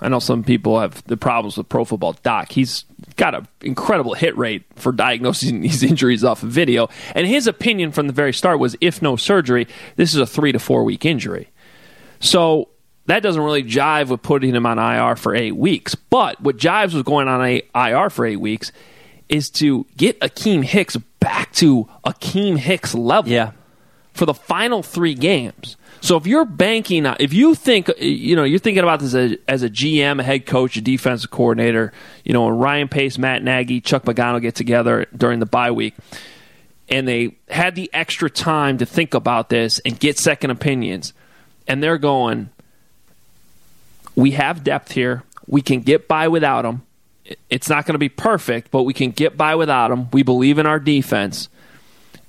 [0.00, 2.52] I know some people have the problems with Pro Football Doc.
[2.52, 2.84] He's
[3.16, 7.92] got an incredible hit rate for diagnosing these injuries off of video, and his opinion
[7.92, 11.04] from the very start was, if no surgery, this is a three to four week
[11.04, 11.48] injury.
[12.20, 12.68] So
[13.06, 15.94] that doesn't really jive with putting him on IR for eight weeks.
[15.94, 18.72] But what jives with going on a IR for eight weeks
[19.28, 23.52] is to get Akiem Hicks back to Akiem Hicks level Yeah.
[24.12, 25.76] for the final three games.
[26.02, 29.32] So if you're banking, on- if you think, you know, you're thinking about this as
[29.32, 31.92] a, as a GM, a head coach, a defensive coordinator,
[32.24, 35.94] you know, when Ryan Pace, Matt Nagy, Chuck Pagano get together during the bye week,
[36.88, 41.12] and they had the extra time to think about this and get second opinions,
[41.70, 42.50] and they're going,
[44.16, 45.22] we have depth here.
[45.46, 46.82] We can get by without them.
[47.48, 50.08] It's not going to be perfect, but we can get by without them.
[50.12, 51.48] We believe in our defense.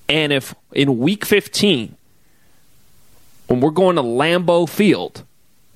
[0.08, 1.96] And if in week 15,
[3.48, 5.24] when we're going to Lambeau Field,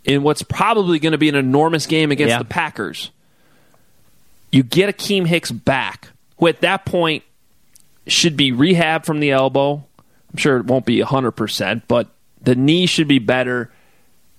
[0.04, 2.38] in what's probably going to be an enormous game against Yeah.
[2.38, 3.10] the Packers,
[4.52, 7.24] you get Akiem Hicks back, who at that point
[8.06, 9.84] should be rehab from the elbow.
[10.32, 12.10] I'm sure it won't be 100%, but
[12.46, 13.72] the knee should be better.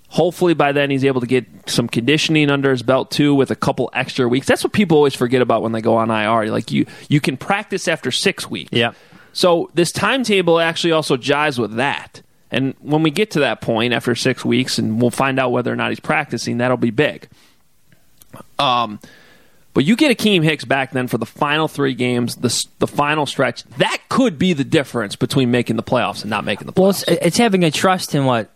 [0.09, 3.57] Hopefully by then he's able to get some conditioning under his belt too with a
[3.57, 4.47] couple extra weeks.
[4.47, 6.51] That's what people always forget about when they go on IR.
[6.51, 8.73] Like you you can practice after 6 weeks.
[8.73, 8.92] Yeah.
[9.33, 12.23] So this timetable actually also jives with that.
[12.51, 15.73] And when we get to that point after 6 weeks and we'll find out whether
[15.73, 17.29] or not he's practicing, that'll be big.
[18.59, 19.01] Um
[19.77, 23.27] but you get Akiem Hicks back then for the final three games, the the final
[23.27, 23.62] stretch.
[23.77, 26.79] That could be the difference between making the playoffs and not making the playoffs.
[26.79, 28.51] Well, it's, it's having a trust in what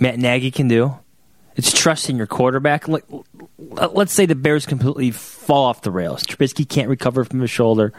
[0.00, 0.98] Matt Nagy can do.
[1.54, 2.86] It's trusting your quarterback.
[3.56, 6.24] Let's say the Bears completely fall off the rails.
[6.24, 7.92] Trubisky can't recover from his shoulder.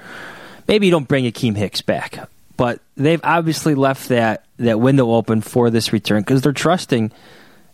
[0.68, 5.40] Maybe you don't bring Akiem Hicks back, but they've obviously left that, that window open
[5.40, 7.14] for this return because they're trusting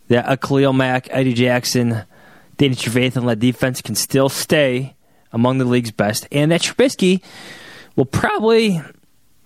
[0.06, 2.04] that a Khalil Mack, Eddie Jackson,
[2.56, 4.94] Danny Trevathan led defense can still stay
[5.32, 7.22] among the league's best, and that Trubisky
[7.96, 8.80] will probably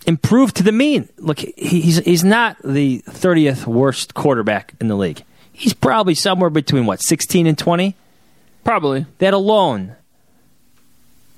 [0.07, 1.09] improve to the mean.
[1.19, 5.23] Look, he's he's not the thirtieth worst quarterback in the league.
[5.53, 7.97] He's probably somewhere between what sixteen and twenty.
[8.65, 9.97] Probably that alone.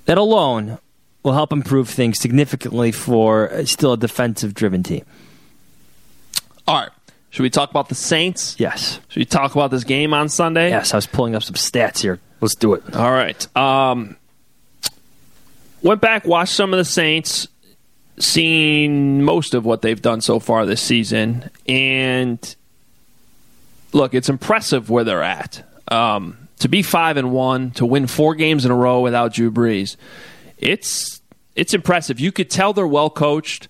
[0.05, 0.79] That alone
[1.23, 5.05] will help improve things significantly for uh, still a defensive driven team.
[6.67, 6.89] All right.
[7.33, 8.55] Should we talk about the Saints?
[8.59, 8.99] Yes.
[9.07, 10.69] Should we talk about this game on Sunday?
[10.69, 12.19] Yes, I was pulling up some stats here.
[12.41, 12.95] Let's do it.
[12.95, 13.57] All right.
[13.57, 14.17] Um,
[15.81, 17.47] went back, watched some of the Saints,
[18.19, 22.55] seen most of what they've done so far this season, and
[23.93, 25.67] look, it's impressive where they're at.
[25.87, 29.49] Um, to be five and one, to win four games in a row without Drew
[29.49, 29.95] Brees,
[30.59, 31.19] it's
[31.55, 32.19] it's impressive.
[32.19, 33.69] You could tell they're well coached.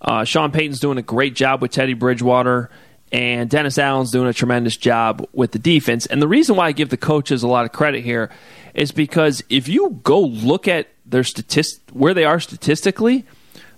[0.00, 2.70] Uh, Sean Payton's doing a great job with Teddy Bridgewater,
[3.14, 6.04] and Dennis Allen's doing a tremendous job with the defense.
[6.04, 8.28] And the reason why I give the coaches a lot of credit here
[8.74, 13.24] is because if you go look at their statist where they are statistically,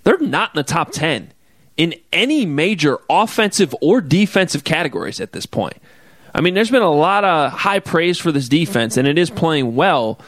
[0.05, 1.35] they're not in the top ten
[1.77, 5.77] in any major offensive or defensive categories at this point.
[6.35, 9.29] I mean, there's been a lot of high praise for this defense, and it is
[9.29, 10.19] playing well,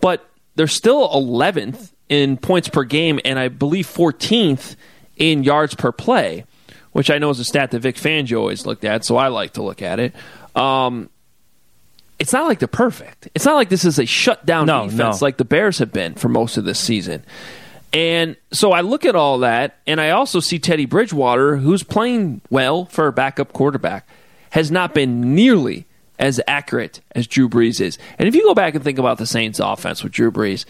[0.00, 4.76] but they're still 11th in points per game, and I believe 14th
[5.16, 6.44] in yards per play,
[6.92, 9.54] which I know is a stat that Vic Fangio always looked at, so I like
[9.54, 10.14] to look at it.
[10.54, 11.08] Um,
[12.18, 13.28] it's not like they're perfect.
[13.34, 15.24] It's not like this is a shutdown No, defense no.
[15.26, 17.24] like the Bears have been for most of this season.
[17.92, 22.40] And so I look at all that, and I also see Teddy Bridgewater, who's playing
[22.48, 24.06] well for a backup quarterback,
[24.50, 25.84] has not been nearly
[26.18, 27.98] as accurate as Drew Brees is.
[28.18, 30.64] And if you go back and think about the Saints' offense with Drew Brees,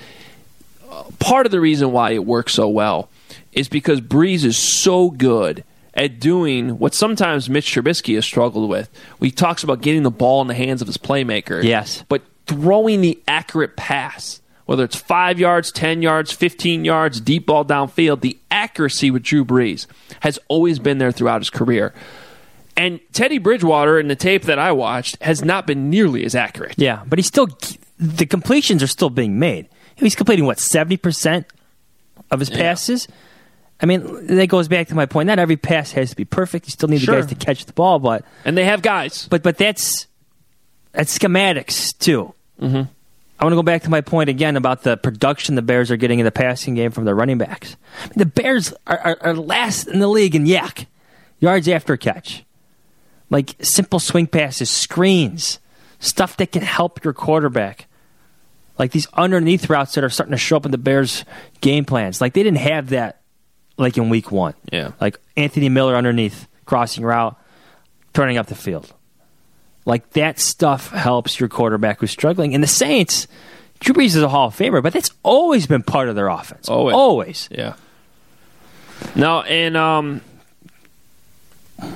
[1.19, 3.09] part of the reason why it works so well
[3.53, 5.63] is because Brees is so good
[5.95, 8.91] at doing what sometimes Mitch Trubisky has struggled with.
[9.21, 11.63] He talks about getting the ball in the hands of his playmaker.
[11.63, 12.05] Yes.
[12.09, 17.65] But throwing the accurate pass, whether it's five yards, 10 yards, 15 yards, deep ball
[17.65, 19.87] downfield, the accuracy with Drew Brees
[20.21, 21.93] has always been there throughout his career.
[22.77, 26.75] And Teddy Bridgewater in the tape that I watched has not been nearly as accurate.
[26.79, 27.49] Yeah, but he's still
[27.99, 29.69] the completions are still being made.
[29.95, 31.47] He's completing what seventy percent
[32.31, 33.09] of his passes.
[33.81, 35.27] I mean, that goes back to my point.
[35.27, 36.67] Not every pass has to be perfect.
[36.67, 37.17] You still need Sure.
[37.17, 39.27] the guys to catch the ball, but And they have guys.
[39.29, 40.07] but but that's
[40.93, 42.35] that's schematics too.
[42.61, 42.83] Mm-hmm.
[43.41, 45.97] I want to go back to my point again about the production the Bears are
[45.97, 47.77] getting in the passing game from their running backs.
[48.01, 50.87] I mean, the Bears are, are, are last in the league in YAC
[51.41, 52.45] yards after catch,
[53.31, 55.59] like simple swing passes, screens,
[55.99, 57.87] stuff that can help your quarterback.
[58.79, 61.25] Like these underneath routes that are starting to show up in the Bears'
[61.61, 62.21] game plans.
[62.21, 63.22] Like they didn't have that
[63.77, 64.55] like in week one.
[64.73, 64.93] Yeah.
[65.01, 67.37] Like Anthony Miller underneath, crossing route,
[68.13, 68.93] turning up the field.
[69.85, 72.55] Like that stuff helps your quarterback who's struggling.
[72.55, 73.27] And the Saints,
[73.81, 76.69] Drew Brees is a Hall of Famer, but that's always been part of their offense.
[76.69, 76.95] Always.
[76.95, 77.49] Always.
[77.51, 77.75] Yeah.
[79.17, 80.21] No, and um,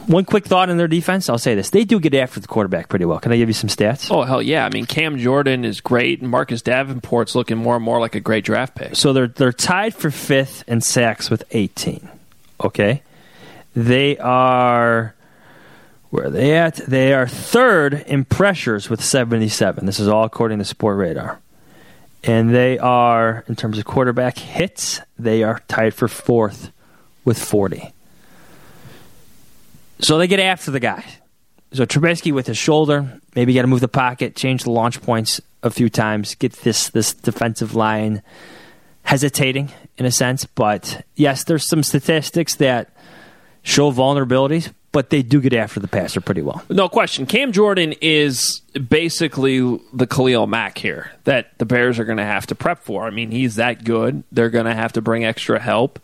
[0.07, 1.29] One quick thought on their defense.
[1.29, 3.21] I'll say this: they do get after the quarterback pretty well.
[3.21, 4.11] Can I give you some stats?
[4.11, 4.65] oh hell yeah!
[4.67, 8.21] I mean, Cam Jordan is great, and Marcus Davenport's looking more and more like a
[8.21, 8.97] great draft pick.
[8.97, 12.09] So they're they're tied for fifth in sacks with 18.
[12.65, 13.03] Okay,
[13.75, 15.15] they are
[16.11, 16.77] where are they at?
[16.77, 19.87] They are third in pressures with 77.
[19.87, 21.41] This is all according to Sport Radar,
[22.25, 25.01] and they are in terms of quarterback hits.
[25.19, 26.71] They are tied for fourth
[27.25, 27.93] with 40.
[29.99, 31.05] So they get after the guy.
[31.73, 35.41] So Trubisky with his shoulder, maybe got to move the pocket, change the launch points
[35.63, 38.23] a few times, get this this defensive line
[39.03, 40.45] hesitating in a sense.
[40.45, 42.91] But yes, there's some statistics that
[43.63, 46.63] show vulnerabilities, but they do get after the passer pretty well.
[46.71, 47.27] No question.
[47.27, 52.47] Cam Jordan is basically the Khalil Mack here that the Bears are going to have
[52.47, 53.07] to prep for.
[53.07, 54.23] I mean, he's that good.
[54.31, 55.99] They're going to have to bring extra help.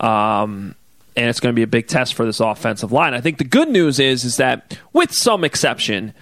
[0.00, 0.74] Um,
[1.16, 3.14] and it's going to be a big test for this offensive line.
[3.14, 6.12] I think the good news is is that with some exception,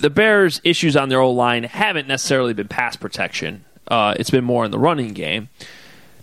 [0.00, 3.64] the Bears' issues on their old line haven't necessarily been pass protection.
[3.88, 5.48] Uh, it's been more in the running game.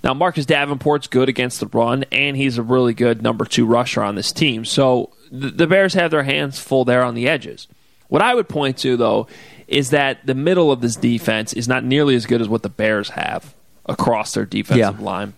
[0.03, 4.01] Now, Marcus Davenport's good against the run, and he's a really good number two rusher
[4.01, 4.65] on this team.
[4.65, 7.67] So the, the Bears have their hands full there on the edges.
[8.07, 9.27] What I would point to, though,
[9.67, 12.69] is that the middle of this defense is not nearly as good as what the
[12.69, 13.53] Bears have
[13.85, 15.03] across their defensive Yeah.
[15.05, 15.33] line.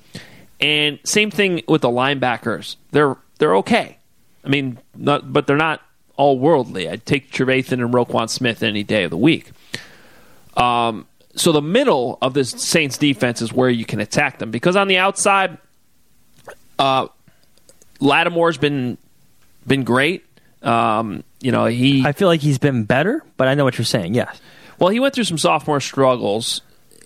[0.64, 2.78] And same thing with the linebackers.
[2.92, 3.98] They're they're okay.
[4.46, 5.82] I mean, not, but they're not
[6.16, 6.90] all worldly.
[6.90, 9.52] I'd take Trevathan and Roquan Smith any day of the week.
[10.56, 11.06] Um,
[11.36, 14.88] so the middle of this Saints defense is where you can attack them because on
[14.88, 15.58] the outside,
[16.80, 17.08] uh,
[18.00, 18.98] Lattimore's been
[19.68, 20.26] been great.
[20.62, 23.86] Um, you know he I feel like he's been better, but I know what you're
[23.86, 24.14] saying.
[24.14, 24.40] Yes.
[24.80, 26.62] well he went through some sophomore struggles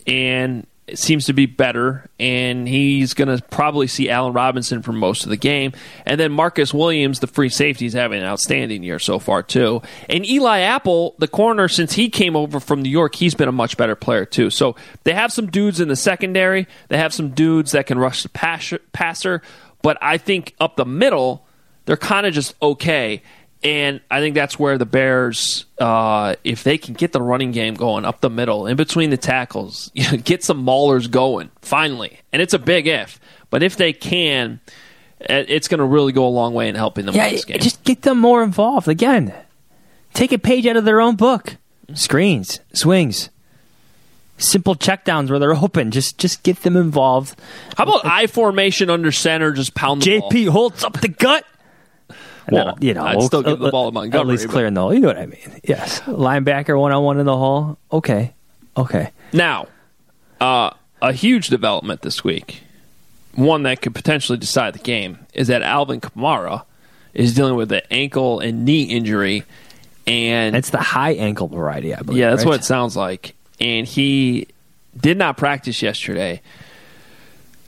[0.05, 5.23] and seems to be better, and he's going to probably see Allen Robinson for most
[5.23, 5.73] of the game.
[6.05, 9.81] And then Marcus Williams, the free safety, is having an outstanding year so far, too.
[10.09, 13.53] And Eli Apple, the corner, since he came over from New York, he's been a
[13.53, 14.49] much better player, too.
[14.49, 18.23] So they have some dudes in the secondary, they have some dudes that can rush
[18.23, 19.41] the passer,
[19.81, 21.45] but I think up the middle,
[21.85, 23.21] they're kind of just okay.
[23.67, 27.73] And I think that's where the Bears, uh, if they can get the running game
[27.73, 32.21] going up the middle, in between the tackles, you know, get some maulers going, finally.
[32.31, 33.19] And it's a big if.
[33.49, 34.61] But if they can,
[35.19, 37.59] it's going to really go a long way in helping them yeah, win this game.
[37.59, 38.87] Just get them more involved.
[38.87, 39.33] Again,
[40.13, 41.57] take a page out of their own book.
[41.93, 43.29] Screens, swings,
[44.37, 45.91] simple checkdowns where they're open.
[45.91, 47.37] Just just get them involved.
[47.75, 49.51] How about I formation under center?
[49.51, 50.53] Just pound the JP ball.
[50.53, 51.45] holds up the gut.
[52.49, 54.21] Well, you know, I'd still give the ball to Montgomery.
[54.21, 54.93] At least clearing the hole.
[54.93, 55.61] You know what I mean?
[55.63, 55.99] Yes.
[56.01, 57.77] Linebacker one on one in the hole.
[57.91, 58.33] Okay.
[58.75, 59.11] Okay.
[59.33, 59.67] Now,
[60.39, 60.71] uh,
[61.01, 62.61] a huge development this week,
[63.35, 66.63] one that could potentially decide the game, is that Alvin Kamara
[67.13, 69.43] is dealing with an ankle and knee injury,
[70.05, 72.19] and it's the high ankle variety, I believe.
[72.19, 72.49] Yeah, that's right?
[72.49, 73.35] what it sounds like.
[73.59, 74.47] And he
[74.95, 76.41] did not practice yesterday.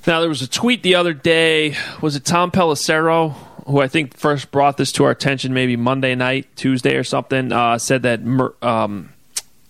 [0.07, 1.75] Now there was a tweet the other day.
[2.01, 3.35] Was it Tom Pelissero
[3.69, 7.51] who I think first brought this to our attention maybe Monday night, Tuesday or something,
[7.51, 8.21] uh, said that
[8.61, 9.13] um,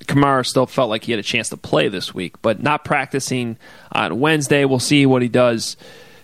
[0.06, 3.58] Kamara still felt like he had a chance to play this week, but not practicing
[3.92, 4.64] on Wednesday.
[4.64, 5.76] We'll see what he does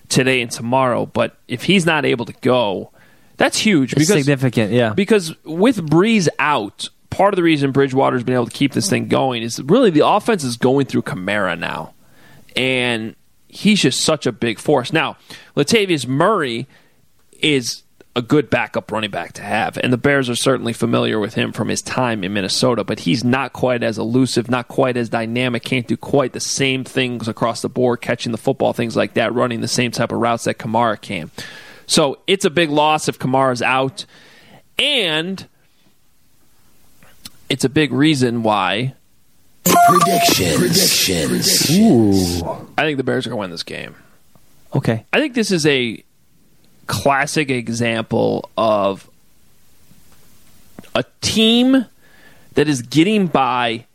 [0.08, 1.06] today and tomorrow.
[1.06, 2.92] But if he's not able to go,
[3.36, 3.92] that's huge.
[3.92, 4.94] It's because, significant, yeah.
[4.94, 9.10] Because with Brees out, part of the reason Bridgewater's been able to keep this thing
[9.10, 11.94] going is really the offense is going through Kamara now.
[12.56, 13.18] And
[13.50, 14.94] he's just such a big force.
[14.94, 15.18] Now,
[15.58, 16.68] Latavius Murray–
[17.42, 17.84] is
[18.16, 19.78] a good backup running back to have.
[19.78, 23.26] And the Bears are certainly familiar with him from his time in Minnesota, but he's
[23.26, 27.62] not quite as elusive, not quite as dynamic, can't do quite the same things across
[27.62, 30.58] the board, catching the football, things like that, running the same type of routes that
[30.58, 31.30] Kamara can.
[31.88, 34.06] So it's a big loss if Kamara's out.
[34.80, 35.46] And
[37.50, 38.96] it's a big reason why.
[39.66, 40.58] Predictions.
[40.58, 41.70] Predictions.
[41.72, 42.68] Ooh.
[42.78, 43.96] I think the Bears are going to win this game.
[44.74, 45.06] Okay.
[45.12, 46.04] I think this is a
[46.88, 49.10] classic example of
[50.94, 51.86] a team
[52.54, 53.86] that is getting by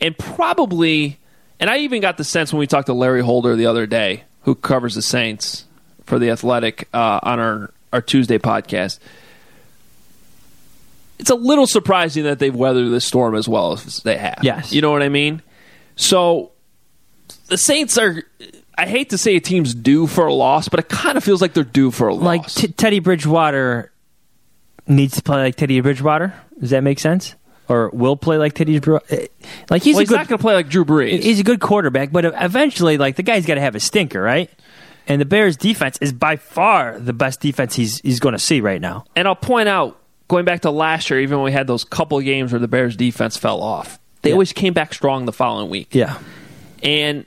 [0.00, 1.18] and probably
[1.60, 4.24] and I even got the sense when we talked to Larry Holder the other day,
[4.42, 5.64] who covers the Saints
[6.04, 9.00] for the Athletic uh, on our, our Tuesday podcast.
[11.18, 14.38] It's a little surprising that they've weathered this storm as well as they have.
[14.42, 14.72] Yes.
[14.72, 15.42] You know what I mean?
[15.96, 16.52] So
[17.48, 18.22] the Saints are
[18.78, 21.42] I hate to say a team's due for a loss, but it kind of feels
[21.42, 22.24] like they're due for a loss.
[22.24, 23.92] Like t- Teddy Bridgewater
[24.86, 26.32] needs to play like Teddy Bridgewater.
[26.60, 27.34] Does that make sense?
[27.68, 29.04] Or will play like Teddy Bridgewater?
[29.10, 29.26] Eh,
[29.68, 31.22] like he's, well, he's good, not going to play like Drew Brees.
[31.22, 34.48] He's a good quarterback, but eventually, like the guy's got to have a stinker, right?
[35.08, 38.60] And the Bears' defense is by far the best defense he's he's going to see
[38.60, 39.06] right now.
[39.16, 42.20] And I'll point out, going back to last year, even when we had those couple
[42.20, 44.34] games where the Bears' defense fell off, they yeah.
[44.34, 45.94] always came back strong the following week.
[45.94, 46.18] Yeah.
[46.82, 47.26] And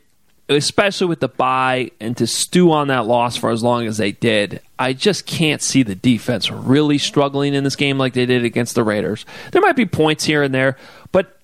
[0.56, 4.12] especially with the bye and to stew on that loss for as long as they
[4.12, 8.44] did, I just can't see the defense really struggling in this game like they did
[8.44, 9.26] against the Raiders.
[9.52, 10.78] There might be points here and there,
[11.12, 11.40] but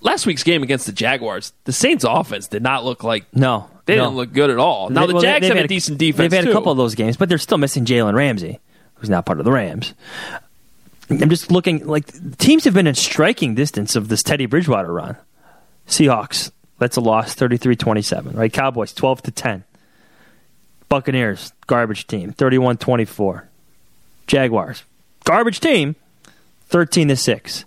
[0.00, 3.96] last week's game against the Jaguars, the Saints' offense did not look like no, they
[3.96, 4.04] no.
[4.04, 4.90] didn't look good at all.
[4.90, 6.30] Now the well, Jags have a decent defense.
[6.30, 6.50] They've had too.
[6.50, 8.60] a couple of those games, but they're still missing Jalen Ramsey,
[8.94, 9.94] who's not part of the Rams.
[11.10, 15.16] I'm just looking like teams have been in striking distance of this Teddy Bridgewater run.
[15.86, 16.50] Seahawks
[16.82, 18.52] that's a loss, 33-27, right?
[18.52, 19.64] Cowboys 12 to 10.
[20.88, 23.46] Buccaneers, garbage team, 31-24.
[24.26, 24.82] Jaguars,
[25.24, 25.96] garbage team,
[26.66, 27.64] 13 to 6.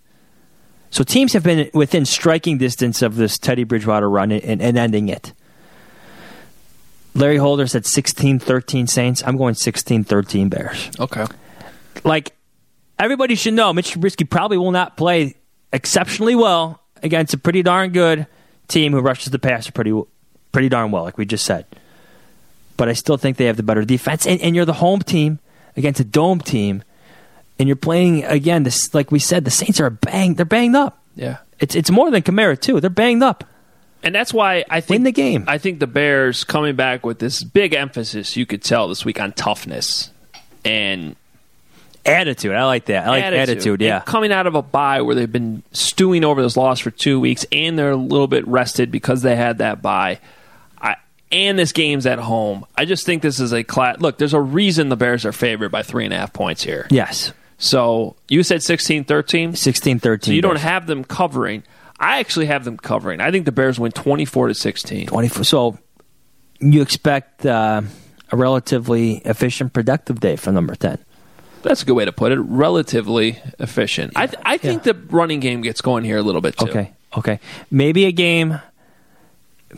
[0.89, 5.09] So teams have been within striking distance of this Teddy Bridgewater run and, and ending
[5.09, 5.33] it.
[7.13, 9.23] Larry Holder said 16 13 Saints.
[9.25, 10.91] I'm going 16 13 Bears.
[10.99, 11.25] Okay.
[12.03, 12.35] Like,
[12.99, 15.35] everybody should know Mitch Trubisky probably will not play
[15.71, 18.27] exceptionally well against a pretty darn good
[18.67, 19.93] team who rushes the passer pretty
[20.51, 21.65] pretty darn well, like we just said.
[22.77, 24.25] But I still think they have the better defense.
[24.27, 25.39] And, and you're the home team
[25.77, 26.83] against a dome team,
[27.57, 28.63] and you're playing again.
[28.63, 30.37] This, like we said, the Saints are banged.
[30.37, 31.01] They're banged up.
[31.15, 32.79] Yeah, it's it's more than Kamara too.
[32.79, 33.43] They're banged up.
[34.03, 35.45] And that's why I think Win the game.
[35.47, 39.19] I think the Bears coming back with this big emphasis you could tell this week
[39.19, 40.11] on toughness
[40.63, 41.15] and
[42.05, 42.53] Attitude.
[42.53, 43.07] I like that.
[43.07, 43.49] I like attitude.
[43.49, 43.97] attitude yeah.
[43.97, 47.19] And coming out of a bye where they've been stewing over this loss for two
[47.19, 50.19] weeks and they're a little bit rested because they had that bye.
[50.79, 50.97] I,
[51.31, 52.65] and this game's at home.
[52.75, 53.99] I just think this is a class.
[53.99, 56.87] Look, there's a reason the Bears are favored by three and a half points here.
[56.91, 57.33] Yes.
[57.57, 59.55] So you said 16 13?
[59.55, 60.31] 16 13.
[60.31, 61.63] So you don't have them covering.
[61.99, 63.21] I actually have them covering.
[63.21, 65.07] I think the Bears win 24 to 16.
[65.07, 65.43] 24.
[65.43, 65.79] So
[66.59, 67.81] you expect uh,
[68.31, 70.99] a relatively efficient, productive day for number 10.
[71.65, 72.37] That's a good way to put it.
[72.39, 74.13] Relatively efficient.
[74.15, 76.67] I, th- I think the running game gets going here a little bit too.
[76.67, 76.93] Okay.
[77.17, 77.39] Okay.
[77.71, 78.59] Maybe a game.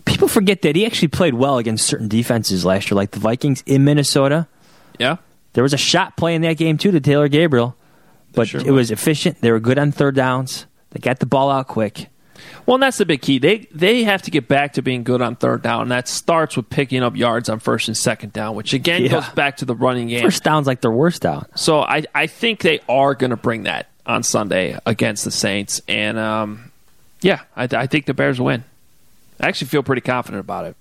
[0.05, 3.63] People forget that he actually played well against certain defenses last year, like the Vikings
[3.65, 4.47] in Minnesota.
[4.99, 5.17] Yeah.
[5.53, 7.75] There was a shot play in that game too to Taylor Gabriel,
[8.33, 9.39] but sure it was efficient.
[9.39, 10.65] They were good on third downs.
[10.91, 12.07] They got the ball out quick.
[12.65, 13.39] Well, and that's the big key.
[13.39, 15.83] They they have to get back to being good on third down.
[15.83, 19.09] And that starts with picking up yards on first and second down, which again Yeah.
[19.11, 20.21] goes back to the running game.
[20.23, 21.45] First down's like their worst down.
[21.55, 25.81] So I I think they are going to bring that on Sunday against the Saints,
[25.87, 26.71] and um,
[27.21, 28.63] yeah, I, I think the Bears win.
[29.39, 30.75] I actually feel pretty confident about it.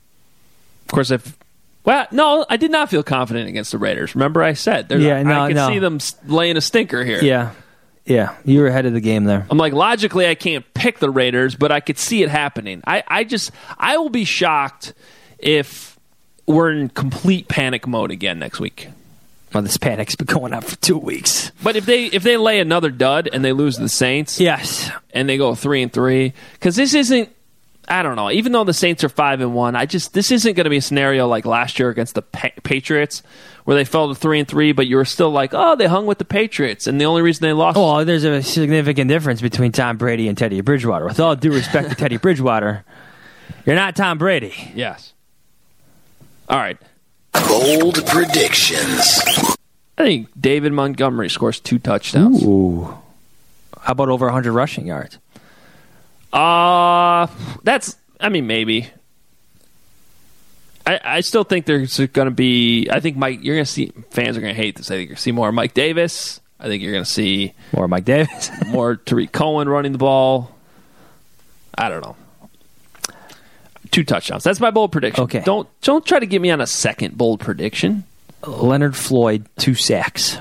[0.87, 1.37] Of course, if
[1.85, 4.15] well, no, I did not feel confident against the Raiders.
[4.15, 5.69] Remember, I said, Yeah, no, I can no.
[5.69, 7.21] see them laying a stinker here.
[7.23, 7.53] Yeah.
[8.07, 8.35] Yeah.
[8.45, 9.47] You were ahead of the game there.
[9.51, 12.83] I'm like, logically, I can't pick the Raiders, but I could see it happening.
[12.87, 14.95] I, I just, I will be shocked
[15.39, 15.99] if
[16.47, 18.89] we're in complete panic mode again next week.
[19.53, 21.51] Well, this panic's been going on for two weeks.
[21.63, 24.91] But if they if they lay another dud and they lose the Saints, Yes.
[25.13, 27.31] and they go three and three, because this isn't.
[27.89, 28.31] I don't know.
[28.31, 30.79] Even though the Saints are five and one, I just this isn't going to be
[30.79, 33.23] a scenario like last year against the pa- Patriots,
[33.65, 36.05] where they fell to three and three, but you were still like, oh, they hung
[36.07, 37.77] with the Patriots, and the only reason they lost.
[37.77, 41.05] Well, there's a significant difference between Tom Brady and Teddy Bridgewater.
[41.05, 42.85] With all due respect to Teddy Bridgewater,
[43.65, 44.55] you're not Tom Brady.
[44.75, 45.13] yes.
[46.49, 46.79] All right.
[47.49, 49.21] Bold predictions.
[49.99, 52.43] I think David Montgomery scores two touchdowns.
[52.45, 52.97] Ooh.
[53.81, 55.19] How about over 100 rushing yards?
[56.37, 57.27] Uh
[57.63, 57.97] that's.
[58.21, 58.89] I mean, maybe.
[60.87, 62.89] I, I still think there's going to be.
[62.91, 63.41] I think Mike.
[63.43, 64.91] You're going to see fans are going to hate this.
[64.91, 66.41] I think you're going to see more Mike Davis.
[66.59, 68.51] I think you're going to see More Mike Davis.
[68.69, 70.55] more Tarik Cohen running the ball.
[71.77, 72.17] I don't know.
[73.91, 74.43] Two touchdowns.
[74.43, 75.25] That's my bold prediction.
[75.25, 75.41] Okay.
[75.41, 78.05] Don't don't try to get me on a second bold prediction.
[78.47, 80.39] Leonard Floyd, two sacks.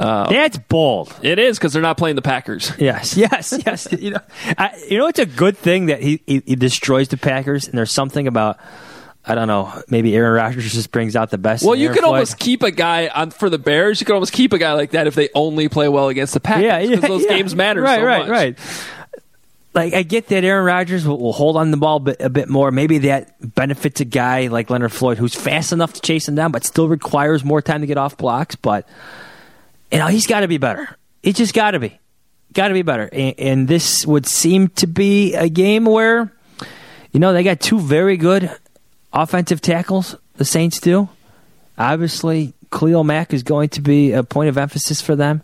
[0.00, 1.14] Uh, That's bold.
[1.22, 2.72] It is because they're not playing the Packers.
[2.78, 3.86] Yes, yes, yes.
[3.92, 4.20] you know,
[4.56, 7.76] I, you know, it's a good thing that he, he he destroys the Packers, and
[7.76, 8.58] there's something about
[9.26, 11.64] I don't know, maybe Aaron Rodgers just brings out the best.
[11.66, 12.14] Well, you could Floyd.
[12.14, 14.00] almost keep a guy on for the Bears.
[14.00, 16.40] You could almost keep a guy like that if they only play well against the
[16.40, 16.64] Packers.
[16.64, 17.36] yeah, yeah, because those yeah.
[17.36, 18.28] games matter Right, so right, much.
[18.30, 18.58] right.
[19.74, 22.30] Like I get that Aaron Rodgers will, will hold on the ball a bit, a
[22.30, 22.70] bit more.
[22.70, 26.50] Maybe that benefits a guy like Leonard Floyd who's fast enough to chase him down,
[26.50, 28.56] but still requires more time to get off blocks.
[28.56, 28.88] But
[29.92, 30.96] you know he's got to be better.
[31.22, 31.98] He's just got to be,
[32.52, 33.08] got to be better.
[33.12, 36.32] And, and this would seem to be a game where,
[37.12, 38.50] you know, they got two very good
[39.12, 40.16] offensive tackles.
[40.36, 41.08] The Saints do.
[41.76, 45.42] Obviously, Khalil Mack is going to be a point of emphasis for them.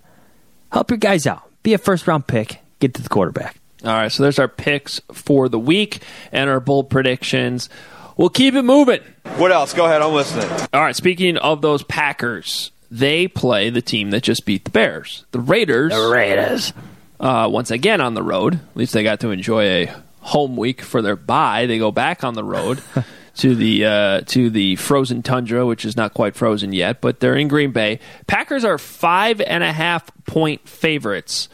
[0.72, 1.42] Help your guys out.
[1.62, 2.60] Be a first round pick.
[2.78, 3.56] Get to the quarterback.
[3.84, 6.00] All right, so there's our picks for the week
[6.32, 7.68] and our bold predictions.
[8.16, 9.00] We'll keep it moving.
[9.36, 9.74] What else?
[9.74, 10.48] Go ahead, I'm listening.
[10.72, 15.24] All right, speaking of those Packers, they play the team that just beat the Bears.
[15.32, 15.92] The Raiders.
[15.92, 16.72] The Raiders.
[17.18, 18.54] Uh, once again on the road.
[18.54, 21.66] At least they got to enjoy a home week for their bye.
[21.66, 22.82] They go back on the road
[23.36, 27.36] to the uh, to the frozen tundra, which is not quite frozen yet, but they're
[27.36, 28.00] in Green Bay.
[28.26, 31.48] Packers are five and a half point favorites.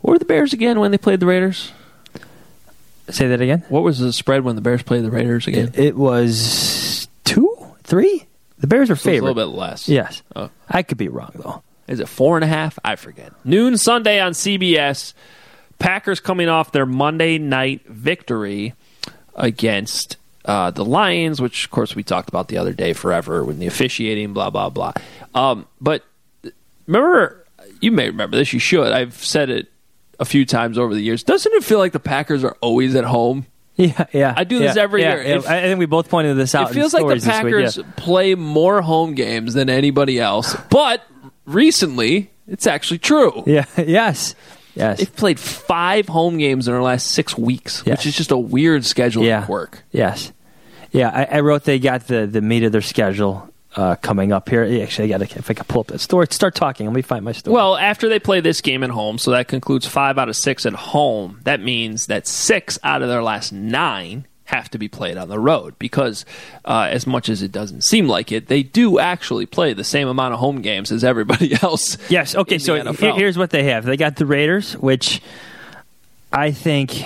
[0.00, 1.72] What were the Bears again when they played the Raiders?
[3.08, 3.64] Say that again.
[3.68, 5.68] What was the spread when the Bears played the Raiders again?
[5.68, 8.26] It, it was two, three.
[8.58, 9.88] The Bears are So it's a little bit less.
[9.88, 10.22] Yes.
[10.34, 10.50] Oh.
[10.68, 11.62] I could be wrong though.
[11.88, 12.78] Is it four and a half?
[12.84, 13.32] I forget.
[13.44, 15.12] Noon Sunday on CBS.
[15.78, 18.74] Packers coming off their Monday night victory
[19.34, 23.58] against uh, the Lions, which of course we talked about the other day forever with
[23.58, 24.92] the officiating, blah blah blah.
[25.34, 26.02] Um, but
[26.86, 27.44] remember,
[27.80, 28.52] you may remember this.
[28.52, 28.90] You should.
[28.92, 29.68] I've said it
[30.18, 31.22] a few times over the years.
[31.22, 33.46] Doesn't it feel like the Packers are always at home?
[33.86, 34.32] Yeah, yeah.
[34.34, 35.22] I do this yeah, every yeah, year.
[35.22, 35.36] yeah.
[35.36, 36.70] If- I think we both pointed this out.
[36.70, 37.82] It feels like the this week, Packers yeah.
[37.96, 40.56] play more home games than anybody else.
[40.70, 41.02] But
[41.44, 43.42] recently, it's actually true.
[43.46, 43.66] Yeah.
[43.76, 44.34] Yes.
[44.74, 44.98] Yes.
[44.98, 47.98] They've played five home games in their last six weeks, Yes.
[47.98, 49.44] which is just a weird scheduling Yeah.
[49.46, 49.82] quirk.
[49.90, 50.32] Yes.
[50.92, 54.48] Yeah, I, I wrote they got the, the meat of their schedule uh, coming up
[54.48, 54.64] here.
[54.82, 56.26] Actually, I got if I can pull up that story.
[56.30, 56.86] Start talking.
[56.86, 57.54] Let me find my story.
[57.54, 60.66] Well, after they play this game at home, so that concludes five out of six
[60.66, 61.40] at home.
[61.44, 65.38] That means that six out of their last nine have to be played on the
[65.40, 66.24] road because,
[66.64, 70.06] uh, as much as it doesn't seem like it, they do actually play the same
[70.06, 71.98] amount of home games as everybody else.
[72.08, 72.34] yes.
[72.34, 72.58] Okay.
[72.58, 73.84] So here's what they have.
[73.84, 75.20] They got the Raiders, which
[76.32, 77.02] I think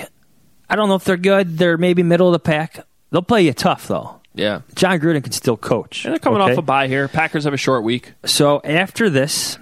[0.69, 1.59] I don't know if they're good.
[1.59, 2.85] They're maybe middle of the pack.
[3.11, 4.20] They'll play you tough though.
[4.35, 4.61] Yeah.
[4.75, 6.05] Jon Gruden can still coach.
[6.05, 6.53] And they're coming okay?
[6.53, 7.09] off a bye here.
[7.09, 8.13] Packers have a short week.
[8.25, 9.59] So after this,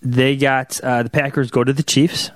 [0.00, 2.30] they got uh, the Packers go to the Chiefs,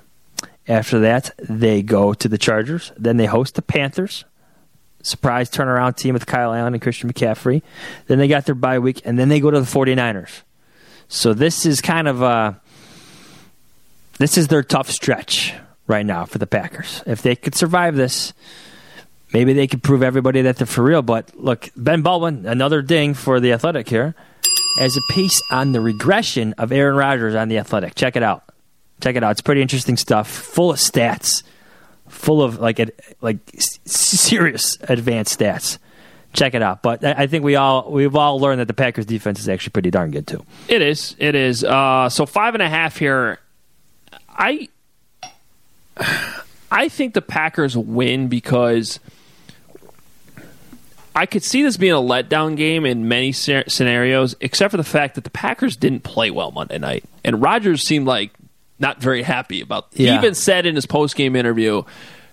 [0.67, 2.91] After that, they go to the Chargers.
[2.97, 4.25] Then they host the Panthers.
[5.01, 7.61] Surprise turnaround team with Kyle Allen and Christian McCaffrey.
[8.07, 10.41] Then they got their bye week, and then they go to the 49ers.
[11.07, 12.59] So this is kind of a
[14.17, 15.53] this is their tough stretch
[15.85, 17.03] right now for the Packers.
[17.05, 18.33] If they could survive this,
[19.33, 21.01] maybe they could prove everybody that they're for real.
[21.01, 24.15] But look, Ben Baldwin, another ding for the Athletic here,
[24.79, 27.95] as a piece on the regression of Aaron Rodgers on the Athletic.
[27.95, 28.43] Check it out.
[29.01, 29.31] Check it out.
[29.31, 31.43] It's pretty interesting stuff, full of stats,
[32.07, 32.79] full of like
[33.21, 33.37] like
[33.85, 35.77] serious advanced stats.
[36.33, 36.81] Check it out.
[36.81, 39.91] But I think we all we've all learned that the Packers defense is actually pretty
[39.91, 40.43] darn good too.
[40.67, 41.15] It is.
[41.19, 41.63] It is.
[41.63, 43.39] Uh, so five and a half here.
[44.29, 44.69] I
[46.71, 48.99] I think the Packers win because
[51.17, 55.15] I could see this being a letdown game in many scenarios, except for the fact
[55.15, 58.29] that the Packers didn't play well Monday night, and Rodgers seemed like
[58.77, 59.87] not very happy about.
[59.93, 60.11] Yeah.
[60.11, 61.81] He even said in his post game interview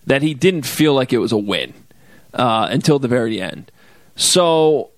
[0.07, 1.73] that he didn't feel like it was a win
[2.35, 3.73] uh, until the very end.
[4.17, 4.91] So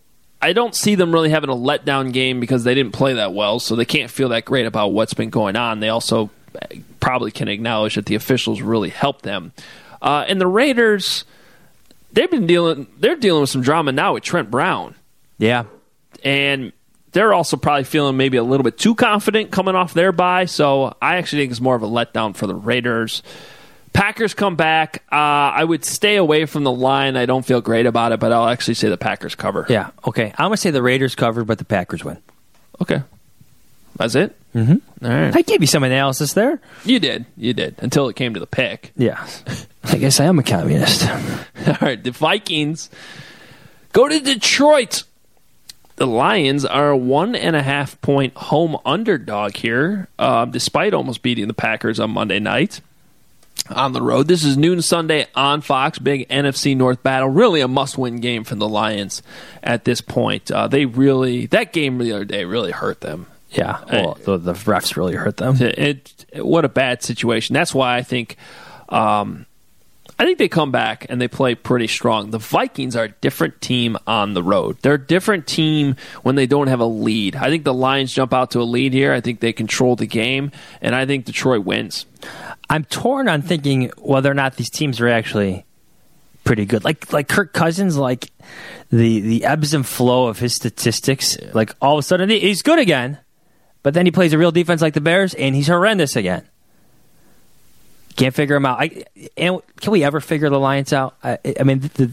[0.42, 3.60] I don't see them really having a letdown game because they didn't play that well,
[3.60, 5.78] so they can't feel that great about what's been going on.
[5.78, 6.30] They also
[6.98, 9.52] probably can acknowledge that the officials really helped them.
[10.02, 11.24] Uh, and the Raiders,
[12.16, 12.88] they've been dealing.
[12.98, 14.96] They're dealing with some drama now with Trent Brown.
[15.38, 15.64] Yeah,
[16.24, 16.72] and
[17.12, 20.46] they're also probably feeling maybe a little bit too confident coming off their bye.
[20.46, 23.22] So I actually think it's more of a letdown for the Raiders.
[23.92, 25.02] Packers come back.
[25.10, 27.16] Uh, I would stay away from the line.
[27.16, 29.64] I don't feel great about it, but I'll actually say the Packers cover.
[29.70, 29.90] Yeah.
[30.06, 30.32] Okay.
[30.36, 32.18] I'm gonna say the Raiders cover, but the Packers win.
[32.82, 33.02] Okay.
[33.96, 34.36] That's it.
[34.54, 35.06] Mm-hmm.
[35.06, 35.34] All right.
[35.34, 36.60] I gave you some analysis there.
[36.84, 37.24] You did.
[37.36, 38.92] You did until it came to the pick.
[38.96, 39.26] Yeah.
[39.86, 41.08] I guess I am a communist.
[41.66, 42.02] All right.
[42.02, 42.90] The Vikings
[43.92, 45.04] go to Detroit.
[45.96, 51.22] The Lions are a one and a half point home underdog here, uh, despite almost
[51.22, 52.80] beating the Packers on Monday night
[53.70, 54.28] on the road.
[54.28, 55.98] This is noon Sunday on Fox.
[55.98, 57.28] Big NFC North battle.
[57.28, 59.22] Really a must-win game for the Lions
[59.62, 60.50] at this point.
[60.50, 63.26] Uh, they really that game the other day really hurt them.
[63.50, 65.56] Yeah, well, the, the, refs really hurt them.
[65.62, 67.54] It, it, what a bad situation.
[67.54, 68.36] That's why I think,
[68.90, 69.46] um,
[70.18, 72.30] I think they come back and they play pretty strong.
[72.30, 74.78] The Vikings are a different team on the road.
[74.80, 77.36] They're a different team when they don't have a lead.
[77.36, 79.12] I think the Lions jump out to a lead here.
[79.12, 82.06] I think they control the game, and I think Detroit wins.
[82.70, 85.66] I'm torn on thinking whether or not these teams are actually
[86.44, 86.82] pretty good.
[86.84, 88.30] Like like Kirk Cousins, like
[88.90, 91.36] the the ebbs and flow of his statistics.
[91.52, 93.18] Like all of a sudden he's good again
[93.86, 96.48] but then he plays a real defense like the Bears, and he's horrendous again.
[98.16, 98.80] Can't figure them out.
[98.80, 99.04] I,
[99.36, 101.16] and can we ever figure the Lions out?
[101.22, 102.12] I, I mean, the,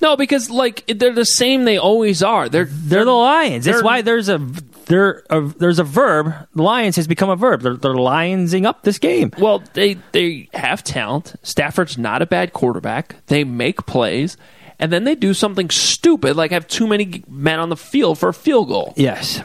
[0.00, 1.64] no, because like they're the same.
[1.64, 2.48] They always are.
[2.48, 3.64] They're they're, they're the Lions.
[3.64, 4.38] That's why there's a
[4.86, 6.34] there a, there's a verb.
[6.54, 7.62] Lions has become a verb.
[7.62, 9.32] They're, they're lionsing up this game.
[9.38, 11.34] Well, they they have talent.
[11.42, 13.16] Stafford's not a bad quarterback.
[13.26, 14.36] They make plays,
[14.78, 18.28] and then they do something stupid like have too many men on the field for
[18.28, 18.94] a field goal.
[18.96, 19.42] Yes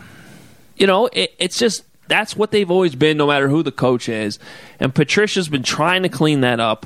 [0.77, 4.09] you know, it, it's just that's what they've always been, no matter who the coach
[4.09, 4.39] is.
[4.79, 6.85] And Patricia's been trying to clean that up.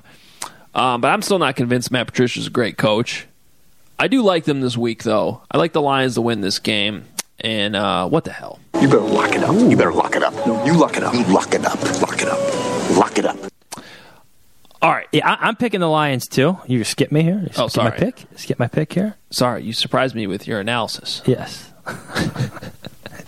[0.74, 3.28] Um, but I'm still not convinced Matt Patricia's a great coach.
[4.00, 5.42] I do like them this week, though.
[5.52, 7.06] I like the Lions to win this game.
[7.40, 8.60] And uh, what the hell?
[8.80, 9.54] You better lock it up.
[9.56, 10.34] You better lock it up.
[10.46, 11.14] No, you lock it up.
[11.14, 11.82] You lock it up.
[12.02, 12.98] Lock it up.
[12.98, 13.38] Lock it up.
[14.82, 15.08] All right.
[15.12, 16.58] Yeah, I, am picking the Lions too.
[16.68, 17.48] You skip me here.
[17.58, 17.92] oh, sorry.
[17.92, 18.24] My pick.
[18.36, 19.16] Skip my pick here.
[19.30, 21.22] Sorry, you surprised me with your analysis.
[21.26, 21.72] Yes.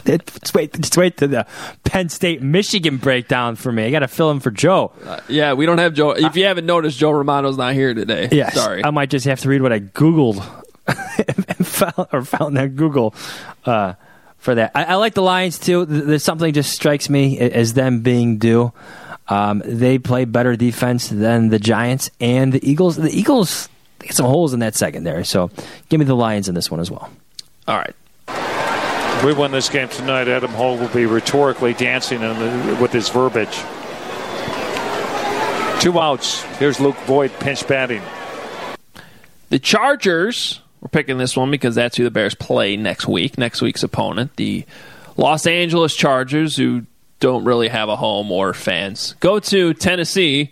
[0.05, 0.73] Let's wait.
[0.73, 1.47] Just wait to the
[1.83, 3.85] Penn State Michigan breakdown for me.
[3.85, 4.91] I got to fill in for Joe.
[5.03, 6.11] Uh, yeah, we don't have Joe.
[6.11, 8.29] If you haven't noticed, Joe Romano's not here today.
[8.31, 8.83] Yes, sorry.
[8.83, 10.43] I might just have to read what I googled
[10.87, 13.15] and found, or found on Google
[13.65, 13.93] uh,
[14.37, 14.71] for that.
[14.75, 15.85] I, I, like the Lions too.
[15.85, 18.73] There's something just strikes me as them being due.
[19.29, 22.97] Um, they play better defense than the Giants and the Eagles.
[22.97, 25.23] The Eagles get some holes in that secondary.
[25.23, 25.49] So
[25.87, 27.09] give me the Lions in this one as well.
[27.67, 27.95] All right
[29.23, 33.55] we win this game tonight, Adam Hoge will be rhetorically dancing the, with his verbiage.
[35.81, 36.41] Two outs.
[36.57, 38.01] Here's Luke Voit pinch batting.
[39.49, 43.61] The Chargers, we're picking this one because that's who the Bears play next week, next
[43.61, 44.35] week's opponent.
[44.35, 44.65] The
[45.15, 46.85] Los Angeles Chargers, who
[47.19, 50.51] don't really have a home or fans, go to Tennessee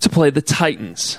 [0.00, 1.18] to play the Titans.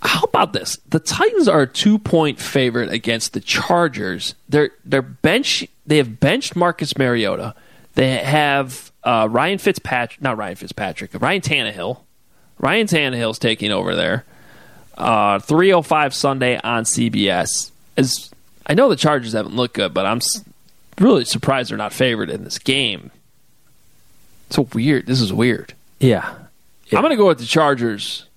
[0.00, 0.76] How about this?
[0.88, 4.34] The Titans are a two point favorite against the Chargers.
[4.48, 7.54] They're they're bench they have benched Marcus Mariota.
[7.94, 12.00] They have uh, Ryan Fitzpatrick, not Ryan Fitzpatrick, Ryan Tannehill.
[12.60, 14.24] Ryan Tannehill's taking over there.
[14.96, 17.70] Uh, 305 Sunday on CBS.
[17.96, 18.30] As
[18.66, 20.20] I know the Chargers haven't looked good, but I'm
[20.98, 23.10] really surprised they're not favored in this game.
[24.50, 25.06] So weird.
[25.06, 25.74] This is weird.
[26.00, 26.34] Yeah.
[26.92, 28.27] I'm going to go with the Chargers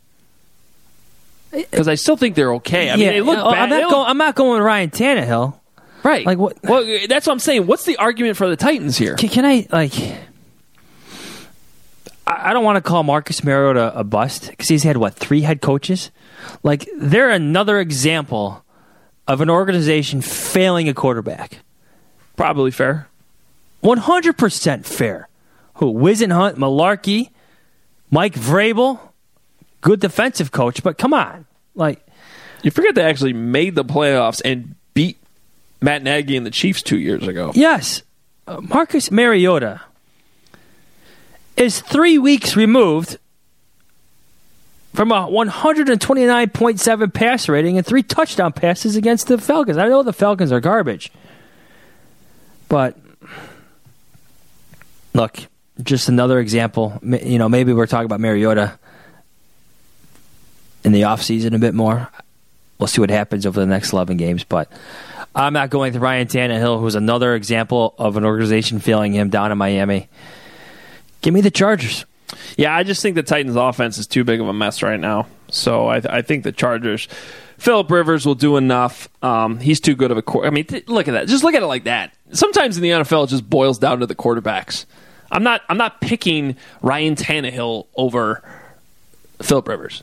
[1.51, 2.89] because I still think they're okay.
[2.89, 3.63] I mean, yeah, they look oh, bad.
[3.63, 5.53] I'm not, going, I'm not going Ryan Tannehill.
[6.03, 6.25] right.
[6.25, 6.61] Like what?
[6.63, 7.67] Well, that's what I'm saying.
[7.67, 9.15] What's the argument for the Titans here?
[9.15, 9.93] Can, can I like?
[12.25, 15.41] I, I don't want to call Marcus Mariota a bust because he's had what three
[15.41, 16.11] head coaches.
[16.63, 18.63] Like they're another example
[19.27, 21.59] of an organization failing a quarterback.
[22.35, 23.07] Probably fair.
[23.81, 25.27] One hundred percent fair.
[25.75, 27.29] Who Whisenhunt, Mularkey,
[28.11, 28.99] Mike Vrabel,
[29.81, 32.05] good defensive coach, but come on, like
[32.63, 35.17] You forget they actually made the playoffs and beat
[35.81, 37.51] Matt Nagy and the Chiefs two years ago.
[37.55, 38.03] Yes,
[38.47, 39.81] uh, Marcus Mariota
[41.57, 43.17] is three weeks removed
[44.93, 49.77] from a 129.7 pass rating and three touchdown passes against the Falcons.
[49.77, 51.11] I know the Falcons are garbage,
[52.67, 52.97] but
[55.13, 55.39] look,
[55.81, 56.99] just another example.
[57.03, 58.77] You know, maybe we're talking about Mariota
[60.83, 62.09] in the offseason a bit more.
[62.79, 64.71] We'll see what happens over the next 11 games, but
[65.35, 69.51] I'm not going with Ryan Tannehill, who's another example of an organization failing him down
[69.51, 70.09] in Miami.
[71.21, 72.05] Give me the Chargers.
[72.57, 75.27] Yeah, I just think the Titans' offense is too big of a mess right now.
[75.49, 77.07] So I, I think the Chargers.
[77.57, 79.07] Philip Rivers will do enough.
[79.23, 80.21] Um, he's too good of a.
[80.23, 81.27] Qu- I mean, th- look at that.
[81.27, 82.13] Just look at it like that.
[82.31, 84.85] Sometimes in the NFL, it just boils down to the quarterbacks.
[85.31, 85.61] I'm not.
[85.69, 88.41] I'm not picking Ryan Tannehill over
[89.43, 90.01] Philip Rivers.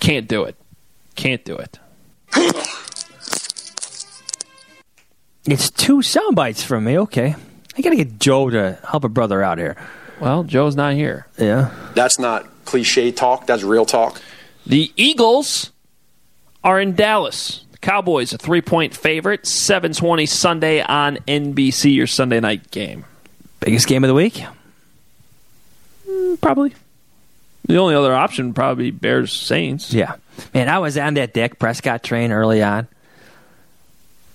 [0.00, 0.56] Can't do it.
[1.14, 1.78] Can't do it.
[5.46, 6.98] It's two sound bites from me.
[6.98, 7.34] Okay.
[7.76, 9.76] I got to get Joe to help a brother out here.
[10.20, 11.26] Well, Joe's not here.
[11.38, 11.70] Yeah.
[11.94, 13.46] That's not cliche talk.
[13.46, 14.20] That's real talk.
[14.66, 15.72] The Eagles
[16.62, 17.64] are in Dallas.
[17.72, 19.46] The Cowboys a three point favorite.
[19.46, 21.94] Seven twenty Sunday on NBC.
[21.94, 23.06] Your Sunday night game.
[23.60, 24.42] Biggest game of the week?
[26.06, 26.74] Mm, probably.
[27.64, 29.92] The only other option would probably be Bears Saints.
[29.92, 30.16] Yeah.
[30.54, 32.88] Man, I was on that Dak Prescott train early on.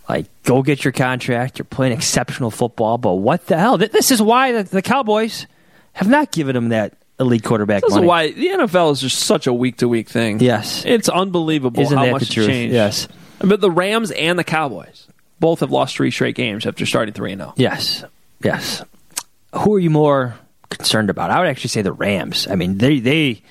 [0.08, 1.58] Like, go get your contract.
[1.58, 3.78] You're playing exceptional football, but what the hell?
[3.78, 5.48] This is why the, the Cowboys
[5.94, 9.48] have not given him that elite quarterback This is why the NFL is just such
[9.48, 10.40] a week to week thing.
[10.40, 10.84] Yes.
[10.86, 12.74] It's unbelievable Isn't how that much changed.
[12.74, 13.08] Yes.
[13.40, 15.08] But the Rams and the Cowboys
[15.40, 17.54] both have lost three straight games after starting 3 0.
[17.58, 18.04] Yes.
[18.44, 18.84] Yes.
[19.54, 20.36] Who are you more
[20.70, 21.32] concerned about?
[21.32, 22.48] I would actually say the Rams.
[22.50, 23.42] I mean, they they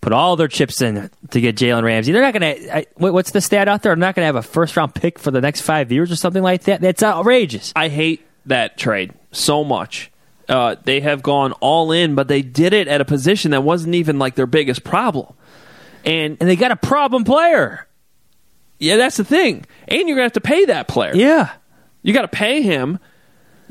[0.00, 2.12] put all their chips in to get Jalen Ramsey.
[2.12, 2.86] They're not going to.
[2.96, 3.90] What's the stat out there?
[3.90, 6.16] They're not going to have a first round pick for the next five years or
[6.16, 6.80] something like that.
[6.80, 7.72] That's outrageous.
[7.76, 10.10] I hate that trade so much.
[10.48, 13.94] Uh, they have gone all in, but they did it at a position that wasn't
[13.94, 15.32] even like their biggest problem.
[16.04, 17.86] And and they got a problem player.
[18.78, 19.66] Yeah, that's the thing.
[19.86, 21.14] And you're going to have to pay that player.
[21.14, 21.52] Yeah.
[22.02, 22.98] You got to pay him.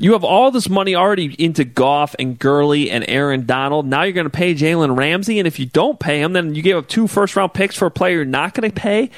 [0.00, 3.84] You have all this money already into Goff and Gurley and Aaron Donald.
[3.84, 6.62] Now you're going to pay Jalen Ramsey, and if you don't pay him, then you
[6.62, 9.10] give up two first round picks for a player you're not going to pay.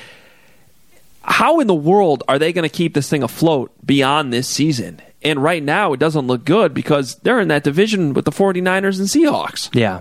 [1.22, 5.00] How in the world are they going to keep this thing afloat beyond this season?
[5.22, 8.98] And right now, it doesn't look good because they're in that division with the 49ers
[8.98, 9.72] and Seahawks.
[9.72, 10.00] Yeah.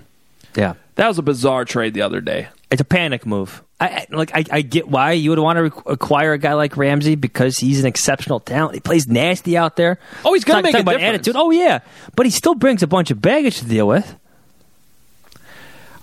[0.56, 0.74] Yeah.
[0.96, 2.48] That was a bizarre trade the other day.
[2.72, 3.62] It's a panic move.
[3.82, 4.32] I, I like.
[4.36, 7.58] I, I get why you would want to rec- acquire a guy like Ramsey because
[7.58, 8.76] he's an exceptional talent.
[8.76, 9.98] He plays nasty out there.
[10.24, 11.16] Oh, he's gonna Talk- make talk a about difference.
[11.16, 11.36] attitude.
[11.36, 11.80] Oh yeah,
[12.16, 14.16] but he still brings a bunch of baggage to deal with.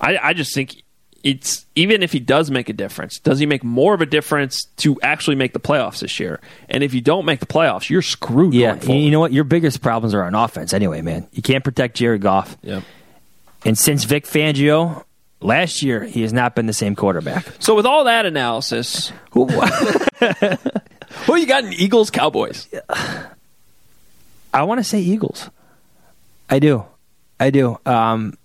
[0.00, 0.82] I, I just think
[1.24, 4.64] it's even if he does make a difference, does he make more of a difference
[4.78, 6.40] to actually make the playoffs this year?
[6.68, 8.54] And if you don't make the playoffs, you're screwed.
[8.54, 9.00] Yeah, going forward.
[9.00, 9.32] you know what?
[9.32, 11.26] Your biggest problems are on offense anyway, man.
[11.32, 12.56] You can't protect Jared Goff.
[12.62, 12.84] Yep.
[13.64, 15.04] And since Vic Fangio,
[15.40, 17.46] last year he has not been the same quarterback.
[17.58, 19.46] So with all that analysis, who,
[21.26, 22.68] who you got in Eagles Cowboys?
[24.52, 25.50] I want to say Eagles.
[26.50, 26.84] I do.
[27.38, 27.78] I do.
[27.86, 28.36] Um,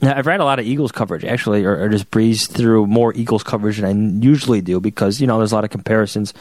[0.00, 3.12] now, I've read a lot of Eagles coverage actually, or, or just breezed through more
[3.14, 6.34] Eagles coverage than I usually do because you know there's a lot of comparisons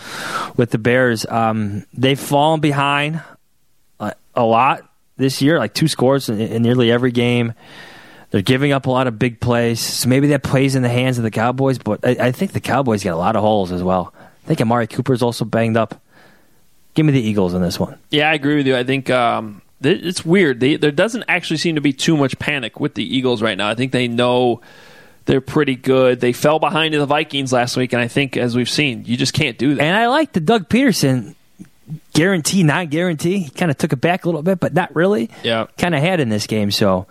[0.55, 1.25] with the Bears.
[1.25, 3.21] Um, they've fallen behind
[3.99, 7.53] uh, a lot this year, like two scores in, in nearly every game.
[8.31, 11.17] They're giving up a lot of big plays, so maybe that plays in the hands
[11.17, 11.77] of the Cowboys.
[11.77, 14.13] But I, I think the Cowboys got a lot of holes as well.
[14.43, 16.01] I think Amari Cooper's also banged up.
[16.93, 17.97] Give me the Eagles in this one.
[18.09, 18.75] Yeah, I agree with you.
[18.75, 20.59] I think um, th- it's weird.
[20.59, 23.69] They, there doesn't actually seem to be too much panic with the Eagles right now.
[23.69, 24.61] I think they know
[25.25, 26.19] they're pretty good.
[26.19, 29.15] They fell behind to the Vikings last week, and I think, as we've seen, you
[29.15, 29.83] just can't do that.
[29.83, 31.35] And I like the Doug Pederson
[32.13, 33.39] guarantee, not guarantee.
[33.39, 35.29] He kind of took it back a little bit, but not really.
[35.43, 35.67] Yeah.
[35.77, 37.07] Kind of had in this game, so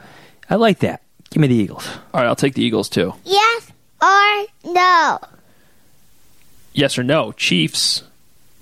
[0.50, 1.00] I like that.
[1.36, 1.86] Give me the Eagles.
[2.14, 3.12] All right, I'll take the Eagles too.
[3.26, 3.70] Yes
[4.00, 5.18] or no?
[6.72, 7.32] Yes or no?
[7.32, 8.04] Chiefs,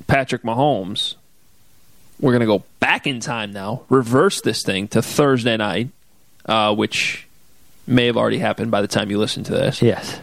[0.09, 1.15] Patrick Mahomes.
[2.19, 5.91] We're going to go back in time now, reverse this thing to Thursday night,
[6.47, 7.29] uh, which
[7.87, 9.81] may have already happened by the time you listen to this.
[9.81, 10.19] Yes.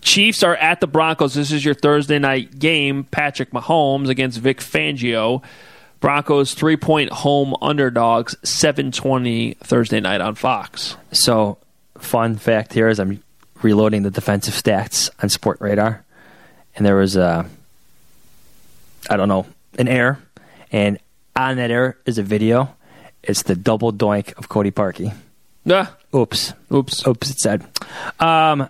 [0.00, 1.34] Chiefs are at the Broncos.
[1.34, 3.02] This is your Thursday night game.
[3.02, 5.42] Patrick Mahomes against Vic Fangio.
[5.98, 10.96] Broncos three point home underdogs, 720 Thursday night on Fox.
[11.10, 11.58] So,
[11.98, 13.22] fun fact here is I'm
[13.62, 16.04] reloading the defensive stats on Sport Radar,
[16.74, 17.46] and there was a,
[19.08, 19.46] I don't know,
[19.78, 20.18] an error,
[20.72, 20.98] and
[21.34, 22.74] on that error is a video.
[23.22, 25.14] It's the double doink of Cody Parkey.
[25.64, 25.88] Yeah.
[26.14, 26.52] Oops.
[26.72, 27.06] Oops.
[27.06, 27.66] Oops, it said.
[28.20, 28.68] Um,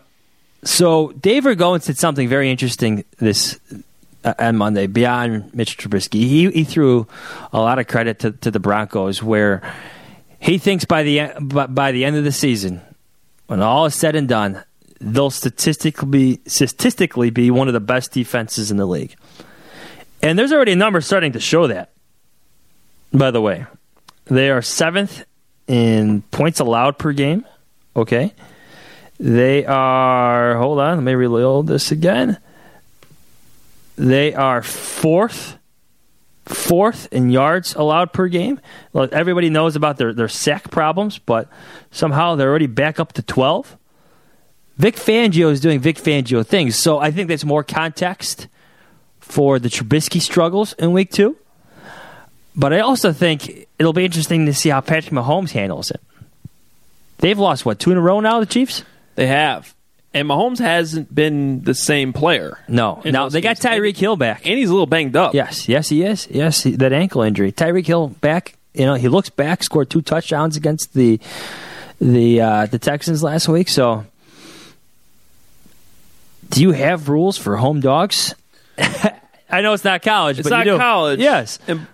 [0.64, 3.60] so Dave Ragone said something very interesting this
[4.24, 6.20] uh, on Monday beyond Mitch Trubisky.
[6.20, 7.06] He, he threw
[7.52, 9.62] a lot of credit to, to the Broncos where
[10.40, 12.80] he thinks by the, by, by the end of the season,
[13.46, 14.62] when all is said and done,
[15.00, 19.14] they'll statistically statistically be one of the best defenses in the league.
[20.22, 21.92] And there's already a number starting to show that,
[23.12, 23.66] by the way.
[24.24, 25.24] They are seventh
[25.68, 27.46] in points allowed per game.
[27.94, 28.32] Okay.
[29.18, 32.38] They are, hold on, let me reload this again.
[33.96, 35.56] They are fourth,
[36.46, 38.60] fourth in yards allowed per game.
[38.94, 41.48] Everybody knows about their, their sack problems, but
[41.90, 43.76] somehow they're already back up to 12.
[44.78, 48.46] Vic Fangio is doing Vic Fangio things, so I think that's more context
[49.20, 51.36] for the Trubisky struggles in week two.
[52.54, 56.00] But I also think it'll be interesting to see how Patrick Mahomes handles it.
[57.18, 58.82] They've lost, what, two in a row now, the Chiefs?
[59.14, 59.74] They have.
[60.16, 62.58] And Mahomes hasn't been the same player.
[62.68, 63.02] No.
[63.04, 63.56] those they got.
[63.58, 64.46] Tyreek Hill back.
[64.46, 65.34] And he's a little banged up.
[65.34, 66.26] Yes, yes, he is.
[66.30, 67.52] Yes, he, that ankle injury.
[67.52, 68.56] Tyreek Hill back.
[68.72, 69.62] You know, he looks back.
[69.62, 71.20] Scored two touchdowns against the
[72.00, 73.68] the uh, the Texans last week.
[73.68, 74.06] So,
[76.48, 78.34] do you have rules for home dogs?
[78.78, 80.38] I know it's not college.
[80.38, 81.20] It's but not college.
[81.20, 81.58] Yes.
[81.68, 81.86] And,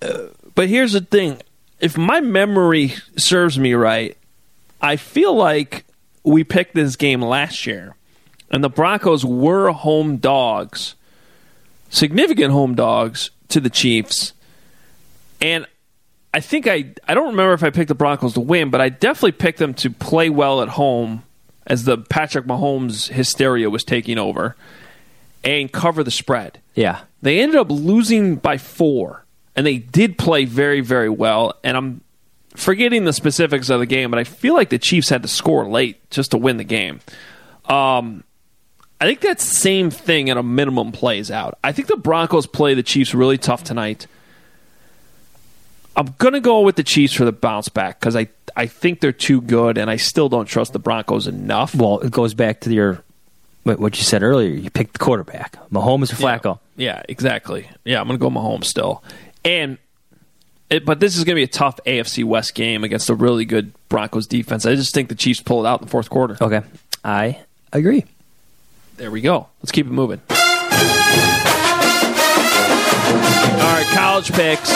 [0.00, 1.42] uh, but here's the thing:
[1.80, 4.16] if my memory serves me right,
[4.80, 5.84] I feel like
[6.24, 7.96] we picked this game last year,
[8.50, 10.94] and the Broncos were home dogs,
[11.90, 14.32] significant home dogs to the Chiefs,
[15.40, 15.66] and
[16.34, 18.88] I think I I don't remember if I picked the Broncos to win, but I
[18.88, 21.24] definitely picked them to play well at home
[21.66, 24.56] as the Patrick Mahomes hysteria was taking over
[25.44, 26.60] and cover the spread.
[26.74, 27.02] Yeah.
[27.20, 31.54] They ended up losing by four, and they did play very, very well.
[31.62, 32.00] And I'm
[32.54, 35.66] forgetting the specifics of the game, but I feel like the Chiefs had to score
[35.66, 37.00] late just to win the game.
[37.66, 38.24] Um,
[39.00, 41.58] I think that same thing at a minimum plays out.
[41.64, 44.06] I think the Broncos play the Chiefs really tough tonight.
[45.96, 49.00] I'm going to go with the Chiefs for the bounce back because I, I think
[49.00, 51.74] they're too good, and I still don't trust the Broncos enough.
[51.74, 53.02] Well, it goes back to your
[53.64, 54.50] what what you said earlier.
[54.50, 56.58] You picked the quarterback, Mahomes or Flacco.
[56.76, 57.68] Yeah, exactly.
[57.84, 59.02] Yeah, I'm going to go Mahomes still.
[59.44, 59.78] And
[60.72, 63.44] it, but this is going to be a tough AFC West game against a really
[63.44, 64.64] good Broncos defense.
[64.66, 66.36] I just think the Chiefs pull it out in the fourth quarter.
[66.40, 66.62] Okay,
[67.04, 67.40] I
[67.72, 68.04] agree.
[68.96, 69.48] There we go.
[69.60, 70.20] Let's keep it moving.
[70.30, 70.36] All
[73.58, 74.70] right, college picks.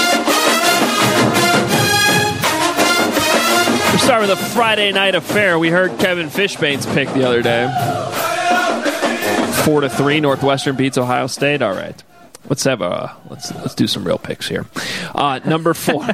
[3.92, 5.58] We start with a Friday night affair.
[5.58, 7.66] We heard Kevin Fishbain's pick the other day.
[9.64, 11.62] Four to three, Northwestern beats Ohio State.
[11.62, 12.00] All right,
[12.48, 14.66] let's have a let's let's do some real picks here.
[15.14, 16.06] Uh, number four,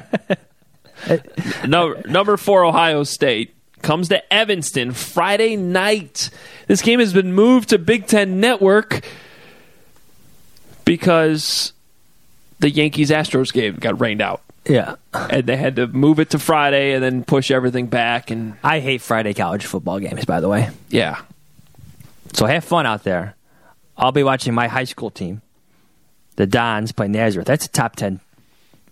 [1.67, 6.31] no, number four, Ohio State comes to Evanston Friday night.
[6.69, 9.05] This game has been moved to Big Ten Network
[10.85, 11.73] because
[12.61, 14.43] the Yankees Astros game got rained out.
[14.65, 14.95] Yeah.
[15.13, 18.79] And they had to move it to Friday and then push everything back and I
[18.79, 20.71] hate Friday college football games, by the way.
[20.89, 21.21] yeah.
[22.35, 23.35] So have fun out there.
[23.97, 25.43] I'll be watching my high school team,
[26.37, 27.47] the Dons, play Nazareth.
[27.47, 28.21] That's a top ten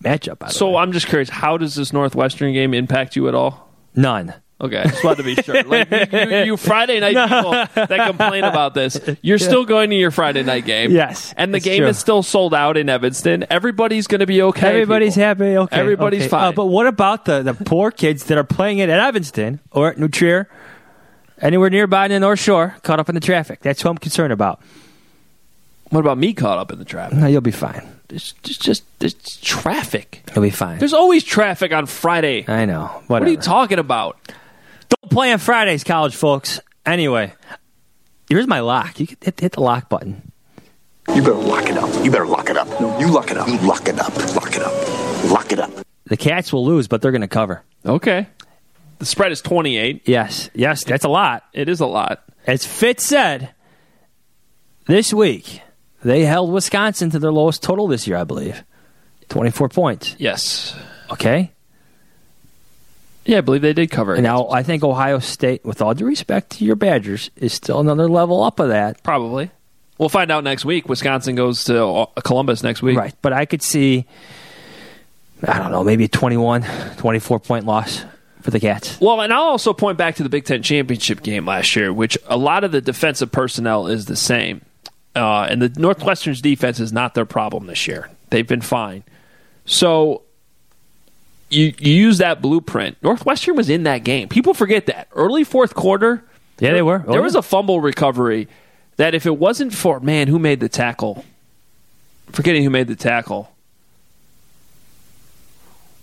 [0.03, 0.38] matchup.
[0.38, 0.76] By the So.
[0.76, 3.68] I'm just curious, how does this Northwestern game impact you at all?
[3.95, 4.34] none.
[4.62, 5.62] Okay, just wanted to be sure.
[5.70, 9.97] Like you, you, you Friday night people that complain about this, you're still going to
[9.97, 10.91] your Friday night game.
[10.91, 11.88] Yes, and the game true.
[11.88, 13.47] is still sold out in Evanston.
[13.49, 14.68] Everybody's going to be okay.
[14.68, 15.24] Everybody's people.
[15.24, 15.57] happy.
[15.57, 16.28] Okay, Everybody's okay.
[16.28, 16.49] fine.
[16.49, 19.91] Uh, but what about the, the poor kids that are playing it at Evanston or
[19.93, 20.47] at New Trier,
[21.41, 23.61] anywhere nearby in the North Shore, caught up in the traffic?
[23.61, 24.61] That's who I'm concerned about.
[25.91, 27.18] What about me caught up in the traffic?
[27.18, 27.86] No, you'll be fine.
[28.09, 30.22] It's just, just it's traffic.
[30.34, 30.78] You'll be fine.
[30.78, 32.45] There's always traffic on Friday.
[32.49, 33.03] I know.
[33.09, 34.16] What are you talking about?
[34.88, 36.61] Don't play on Fridays, college folks.
[36.86, 37.32] Anyway,
[38.28, 38.99] here's my lock.
[38.99, 40.32] You can hit, hit the lock button.
[41.14, 42.05] You better lock it up.
[42.05, 42.68] You better lock it up.
[42.80, 43.49] No, you lock it up.
[43.49, 44.16] You lock it up.
[44.36, 45.24] Lock it up.
[45.30, 45.70] Lock it up.
[46.05, 47.62] The Cats will lose, but they're going to cover.
[47.84, 48.28] Okay.
[49.01, 50.03] The spread is 28.
[50.07, 51.45] Yes, yes, that's a lot.
[51.53, 52.22] It is a lot.
[52.47, 53.55] As Fitz said,
[54.86, 55.62] this week
[56.03, 58.64] they held Wisconsin to their lowest total this year, I believe.
[59.28, 60.16] 24 points.
[60.18, 60.76] Yes.
[61.11, 61.53] Okay?
[63.24, 64.14] Yeah, I believe they did cover.
[64.14, 67.80] And now I think Ohio State, with all due respect to your Badgers, is still
[67.80, 69.03] another level up of that.
[69.03, 69.51] Probably.
[69.98, 70.88] We'll find out next week.
[70.88, 72.96] Wisconsin goes to uh, Columbus next week.
[72.96, 73.14] Right.
[73.20, 74.07] But I could see,
[75.46, 76.64] I don't know, maybe a 21,
[76.96, 78.05] 24 point loss
[78.40, 78.98] for the Cats.
[78.98, 82.16] Well, and I'll also point back to the Big Ten championship game last year, which
[82.26, 84.62] a lot of the defensive personnel is the same.
[85.14, 88.11] Uh, and the Northwestern's defense is not their problem this year.
[88.30, 89.02] They've been fine.
[89.64, 90.22] So
[91.48, 92.96] you, you use that blueprint.
[93.02, 94.28] Northwestern was in that game.
[94.28, 95.08] People forget that.
[95.12, 96.24] Early fourth quarter.
[96.61, 97.04] Yeah, they were.
[97.06, 98.48] Oh, there was a fumble recovery
[98.96, 101.24] that if it wasn't for, man, who made the tackle?
[102.32, 103.50] Forgetting who made the tackle.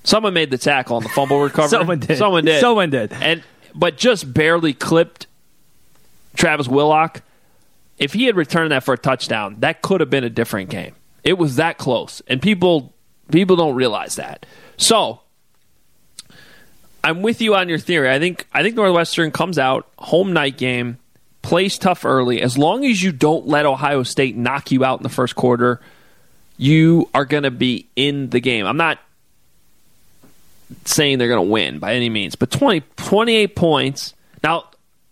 [0.04, 1.70] Someone made the tackle on the fumble recovery.
[1.70, 2.18] Someone did.
[2.18, 2.60] Someone did.
[2.60, 3.14] Someone did.
[3.14, 3.44] And
[3.76, 5.28] but just barely clipped
[6.36, 7.22] Travis Whillock.
[7.98, 10.94] If he had returned that for a touchdown, that could have been a different game.
[11.24, 12.94] It was that close, and people
[13.32, 14.46] people don't realize that.
[14.78, 15.22] So
[17.04, 18.10] I'm with you on your theory.
[18.10, 20.98] I think I think Northwestern comes out home night game,
[21.42, 22.42] plays tough early.
[22.42, 25.82] As long as you don't let Ohio State knock you out in the first quarter,
[26.58, 28.66] you are going to be in the game.
[28.66, 29.00] I'm not
[30.86, 34.14] saying they're going to win by any means, but 20, 28 points.
[34.44, 34.66] Now,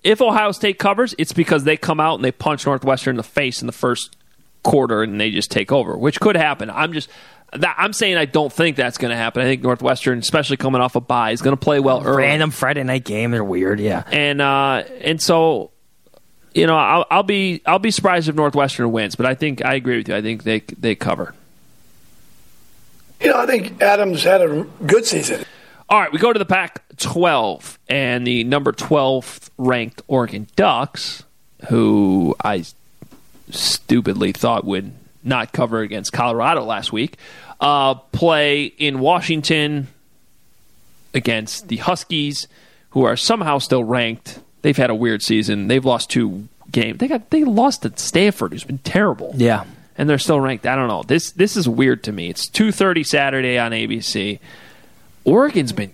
[0.05, 3.23] if Ohio State covers, it's because they come out and they punch Northwestern in the
[3.23, 4.15] face in the first
[4.63, 6.69] quarter and they just take over, which could happen.
[6.69, 7.09] I'm just
[7.53, 9.41] that, I'm saying I don't think that's going to happen.
[9.41, 12.17] I think Northwestern, especially coming off a bye, is going to play well early.
[12.17, 14.03] Random Friday night game, they're weird, yeah.
[14.11, 15.71] And uh, and so,
[16.53, 19.73] you know, I'll, I'll be I'll be surprised if Northwestern wins, but I think I
[19.73, 20.15] agree with you.
[20.15, 21.33] I think they they cover.
[23.21, 25.45] You know, I think Adams had a good season.
[25.87, 31.23] All right, we go to the Pac 12 and the number 12 ranked Oregon Ducks,
[31.69, 32.65] who I
[33.51, 34.91] stupidly thought would
[35.23, 37.17] not cover against Colorado last week,
[37.59, 39.87] uh, play in Washington
[41.13, 42.47] against the Huskies,
[42.91, 44.39] who are somehow still ranked.
[44.63, 45.67] They've had a weird season.
[45.67, 46.97] They've lost two games.
[46.97, 49.33] They got they lost to Stanford, who's been terrible.
[49.35, 49.65] Yeah.
[49.97, 50.65] And they're still ranked.
[50.65, 51.03] I don't know.
[51.03, 52.29] This this is weird to me.
[52.29, 54.39] It's two thirty Saturday on ABC.
[55.25, 55.91] Oregon's been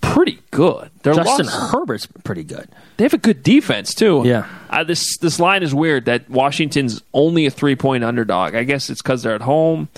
[0.00, 0.90] pretty good.
[1.02, 2.68] Their Justin loss- Herbert's pretty good.
[2.96, 4.22] they have a good defense too.
[4.24, 4.46] Yeah.
[4.68, 8.54] Uh, this this line is weird that Washington's only a three point underdog.
[8.54, 9.88] I guess it's because they're at home.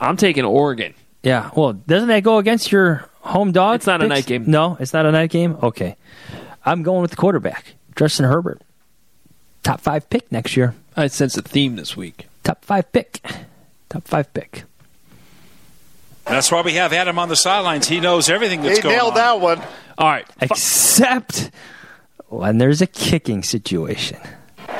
[0.00, 0.94] I'm taking Oregon.
[1.22, 1.50] Yeah.
[1.56, 3.76] Well, doesn't that go against your home dog?
[3.76, 4.44] It's not a night game.
[4.46, 5.56] No, it's not a night game.
[5.62, 5.96] Okay.
[6.66, 8.60] I'm going with the quarterback, Justin Herbert.
[9.62, 10.74] Top five pick next year.
[10.96, 12.26] I sense a theme this week.
[12.42, 13.20] Top five pick.
[13.88, 14.64] Top five pick.
[16.26, 17.86] That's why we have Adam on the sidelines.
[17.86, 19.14] He knows everything that's He going nailed on.
[19.16, 19.60] that one.
[19.98, 20.26] All right.
[20.40, 21.50] Except
[22.28, 24.18] when there's a kicking situation.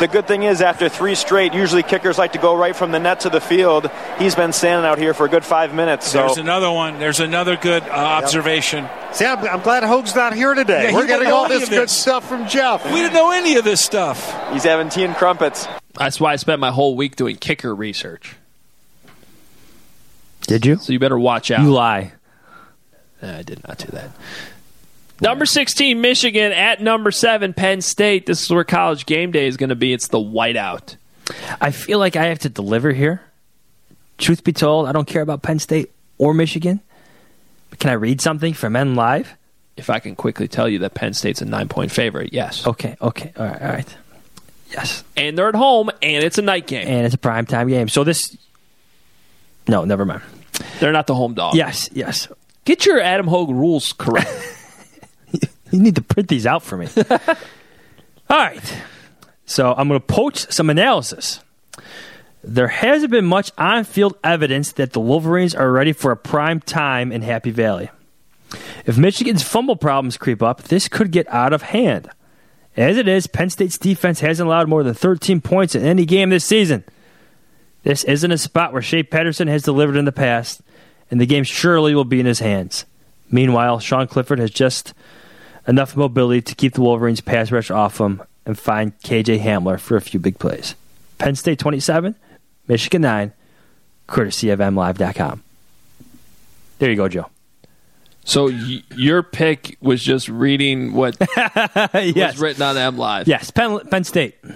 [0.01, 2.99] The good thing is, after three straight, usually kickers like to go right from the
[2.99, 3.89] net to the field.
[4.19, 6.09] He's been standing out here for a good five minutes.
[6.09, 6.99] So There's another one.
[6.99, 8.89] There's another good uh, observation.
[9.13, 10.91] See, I'm, I'm glad Hoge's not here today.
[10.91, 11.93] Yeah, We're getting all any this good this.
[11.93, 12.85] stuff from Jeff.
[12.87, 14.19] We didn't know any of this stuff.
[14.53, 15.69] he's having tea and crumpets.
[15.97, 18.35] That's why I spent my whole week doing kicker research.
[20.47, 20.77] Did you?
[20.77, 21.63] So you better watch out.
[21.63, 22.13] You lie.
[23.23, 24.11] I did not do that.
[25.21, 28.27] Number 16, Michigan at number 7, Penn State.
[28.27, 29.93] This is where college game day is going to be.
[29.93, 30.97] It's the whiteout.
[31.61, 33.23] I feel like I have to deliver here.
[34.19, 36.81] Truth be told, I don't care about Penn State or Michigan.
[37.71, 39.35] But can I read something from M Live?
[39.77, 42.67] If I can quickly tell you that Penn State's a nine point favorite, yes.
[42.67, 43.97] Okay, okay, all right, all right.
[44.71, 45.03] Yes.
[45.17, 46.87] And they're at home, and it's a night game.
[46.87, 47.89] And it's a prime time game.
[47.89, 48.37] So this.
[49.69, 50.23] No, never mind.
[50.81, 51.55] They're not the home dog.
[51.55, 52.29] Yes, yes.
[52.65, 54.29] Get your Adam Hoge rules correct.
[55.75, 56.87] You need to print these out for me.
[58.31, 58.83] All right.
[59.45, 61.41] So I'm going to poach some analysis.
[62.45, 66.61] There hasn't been much on field evidence that the Wolverines are ready for a prime
[66.61, 67.91] time in Happy Valley.
[68.87, 72.09] If Michigan's fumble problems creep up, this could get out of hand.
[72.77, 76.31] As it is, Penn State's defense hasn't allowed more than 13 points in any game
[76.31, 76.85] this season.
[77.85, 80.63] This isn't a spot where Shea Patterson has delivered in the past,
[81.11, 82.85] and the game surely will be in his hands.
[83.31, 84.95] Meanwhile, Sean Clifford has just
[85.69, 89.97] enough mobility to keep the Wolverines' pass rush off him and find KJ Hamler for
[89.97, 90.75] a few big plays.
[91.19, 92.15] Penn State 27,
[92.69, 93.33] Michigan 9,
[94.07, 95.43] courtesy of MLive.com.
[96.79, 97.27] There you go, Joe.
[98.25, 102.33] so y- your pick was just reading what yes.
[102.35, 103.29] was written on M Live.
[103.29, 104.37] Yes, Penn, Penn State.
[104.43, 104.55] Do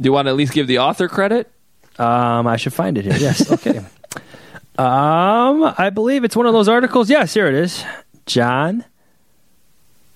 [0.00, 1.50] you want to at least give the author credit?
[1.98, 3.16] Um, I should find it here.
[3.16, 3.78] Yes, okay.
[4.78, 7.08] um, I believe it's one of those articles.
[7.08, 7.84] Yes, here it is.
[8.26, 8.84] John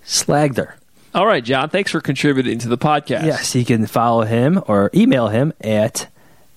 [0.05, 0.75] Slagter.
[1.15, 1.69] All right, John.
[1.71, 3.25] Thanks for contributing to the podcast.
[3.25, 6.09] Yes, you can follow him or email him at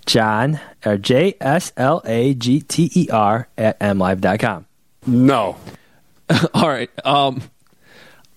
[0.05, 4.65] John or J S L A G T E R at MLive.com.
[5.07, 5.57] No.
[6.53, 6.89] All right.
[7.05, 7.41] Um,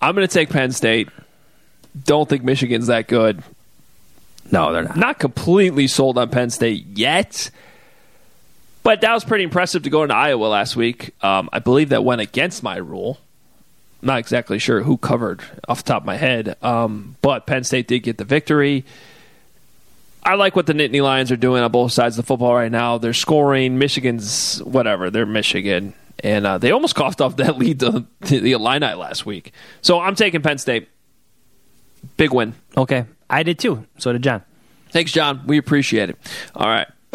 [0.01, 1.09] I'm going to take Penn State.
[2.03, 3.43] Don't think Michigan's that good.
[4.51, 4.97] No, they're not.
[4.97, 7.49] Not completely sold on Penn State yet.
[8.83, 11.15] But that was pretty impressive to go into Iowa last week.
[11.23, 13.17] Um, I believe that went against my rule.
[14.01, 17.63] I'm not exactly sure who covered off the top of my head, um, but Penn
[17.63, 18.85] State did get the victory.
[20.21, 22.71] I like what the Nittany Lions are doing on both sides of the football right
[22.71, 22.99] now.
[22.99, 23.79] They're scoring.
[23.79, 25.09] Michigan's whatever.
[25.09, 29.25] They're Michigan, and uh, they almost coughed off that lead to, to the Illini last
[29.25, 29.51] week.
[29.81, 30.89] So I'm taking Penn State.
[32.17, 32.53] Big win.
[32.77, 33.05] Okay.
[33.29, 33.85] I did too.
[33.97, 34.43] So did John.
[34.89, 35.41] Thanks, John.
[35.45, 36.17] We appreciate it.
[36.55, 36.87] All right.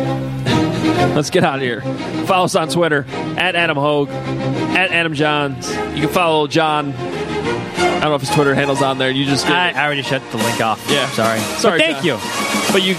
[1.15, 1.81] Let's get out of here.
[2.27, 5.69] Follow us on Twitter at Adam Hoge, at Adam Jahns.
[5.97, 6.93] You can follow John.
[6.93, 9.11] I don't know if his Twitter handle's on there.
[9.11, 9.71] You just I.
[9.71, 10.85] I already shut the link off.
[10.91, 11.09] Yeah.
[11.11, 11.39] Sorry.
[11.59, 11.79] Sorry.
[11.79, 12.07] But thank John.
[12.07, 12.73] you.
[12.73, 12.93] But you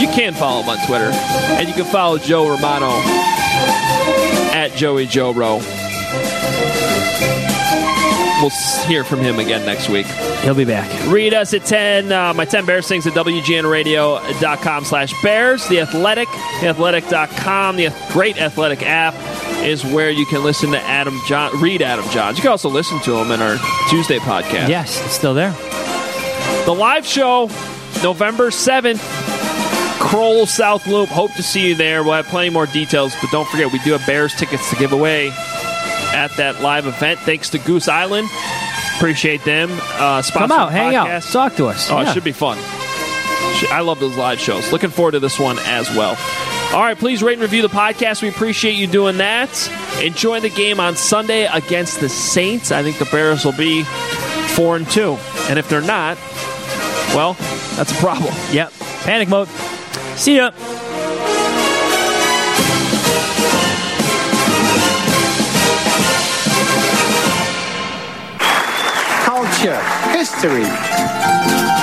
[0.00, 2.90] you can follow him on Twitter, and you can follow Joe Romano
[4.54, 5.60] at Joey Joe Rowe.
[8.42, 8.50] We'll
[8.88, 10.06] hear from him again next week.
[10.42, 10.90] He'll be back.
[11.08, 12.10] Read us at 10.
[12.10, 15.68] Uh, my 10 Bears things at WGNradio.com slash Bears.
[15.68, 16.26] The Athletic,
[16.58, 17.76] theathletic.com.
[17.76, 19.14] The great Athletic app
[19.62, 22.34] is where you can listen to Adam John, read Adam Jahns.
[22.34, 24.68] You can also listen to him in our Tuesday podcast.
[24.68, 25.52] Yes, it's still there.
[26.64, 27.46] The live show,
[28.02, 29.00] November 7th,
[30.00, 31.08] Kroll South Loop.
[31.10, 32.02] Hope to see you there.
[32.02, 34.92] We'll have plenty more details, but don't forget, we do have Bears tickets to give
[34.92, 35.30] away
[36.12, 37.18] at that live event.
[37.20, 38.28] Thanks to Goose Island.
[38.96, 39.70] Appreciate them.
[39.94, 41.90] Uh, Come out, hang out, talk to us.
[41.90, 42.58] Oh, it should be fun.
[43.70, 44.70] I love those live shows.
[44.72, 46.16] Looking forward to this one as well.
[46.72, 48.22] All right, please rate and review the podcast.
[48.22, 49.50] We appreciate you doing that.
[50.02, 52.72] Enjoy the game on Sunday against the Saints.
[52.72, 53.82] I think the Bears will be
[54.54, 56.16] four and two, and if they're not,
[57.14, 57.34] well,
[57.76, 58.34] that's a problem.
[58.52, 58.72] Yep.
[59.04, 59.48] Panic mode.
[60.16, 60.50] See ya.
[69.62, 70.64] Culture, history,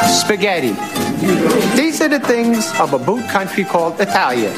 [0.08, 0.74] spaghetti.
[1.76, 4.52] These are the things of a boot country called Italia.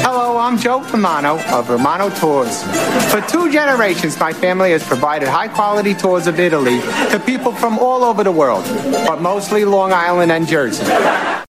[0.00, 2.62] Hello, I'm Joe Romano of Romano Tours.
[3.10, 7.78] For two generations, my family has provided high quality tours of Italy to people from
[7.78, 8.64] all over the world,
[9.06, 10.84] but mostly Long Island and Jersey.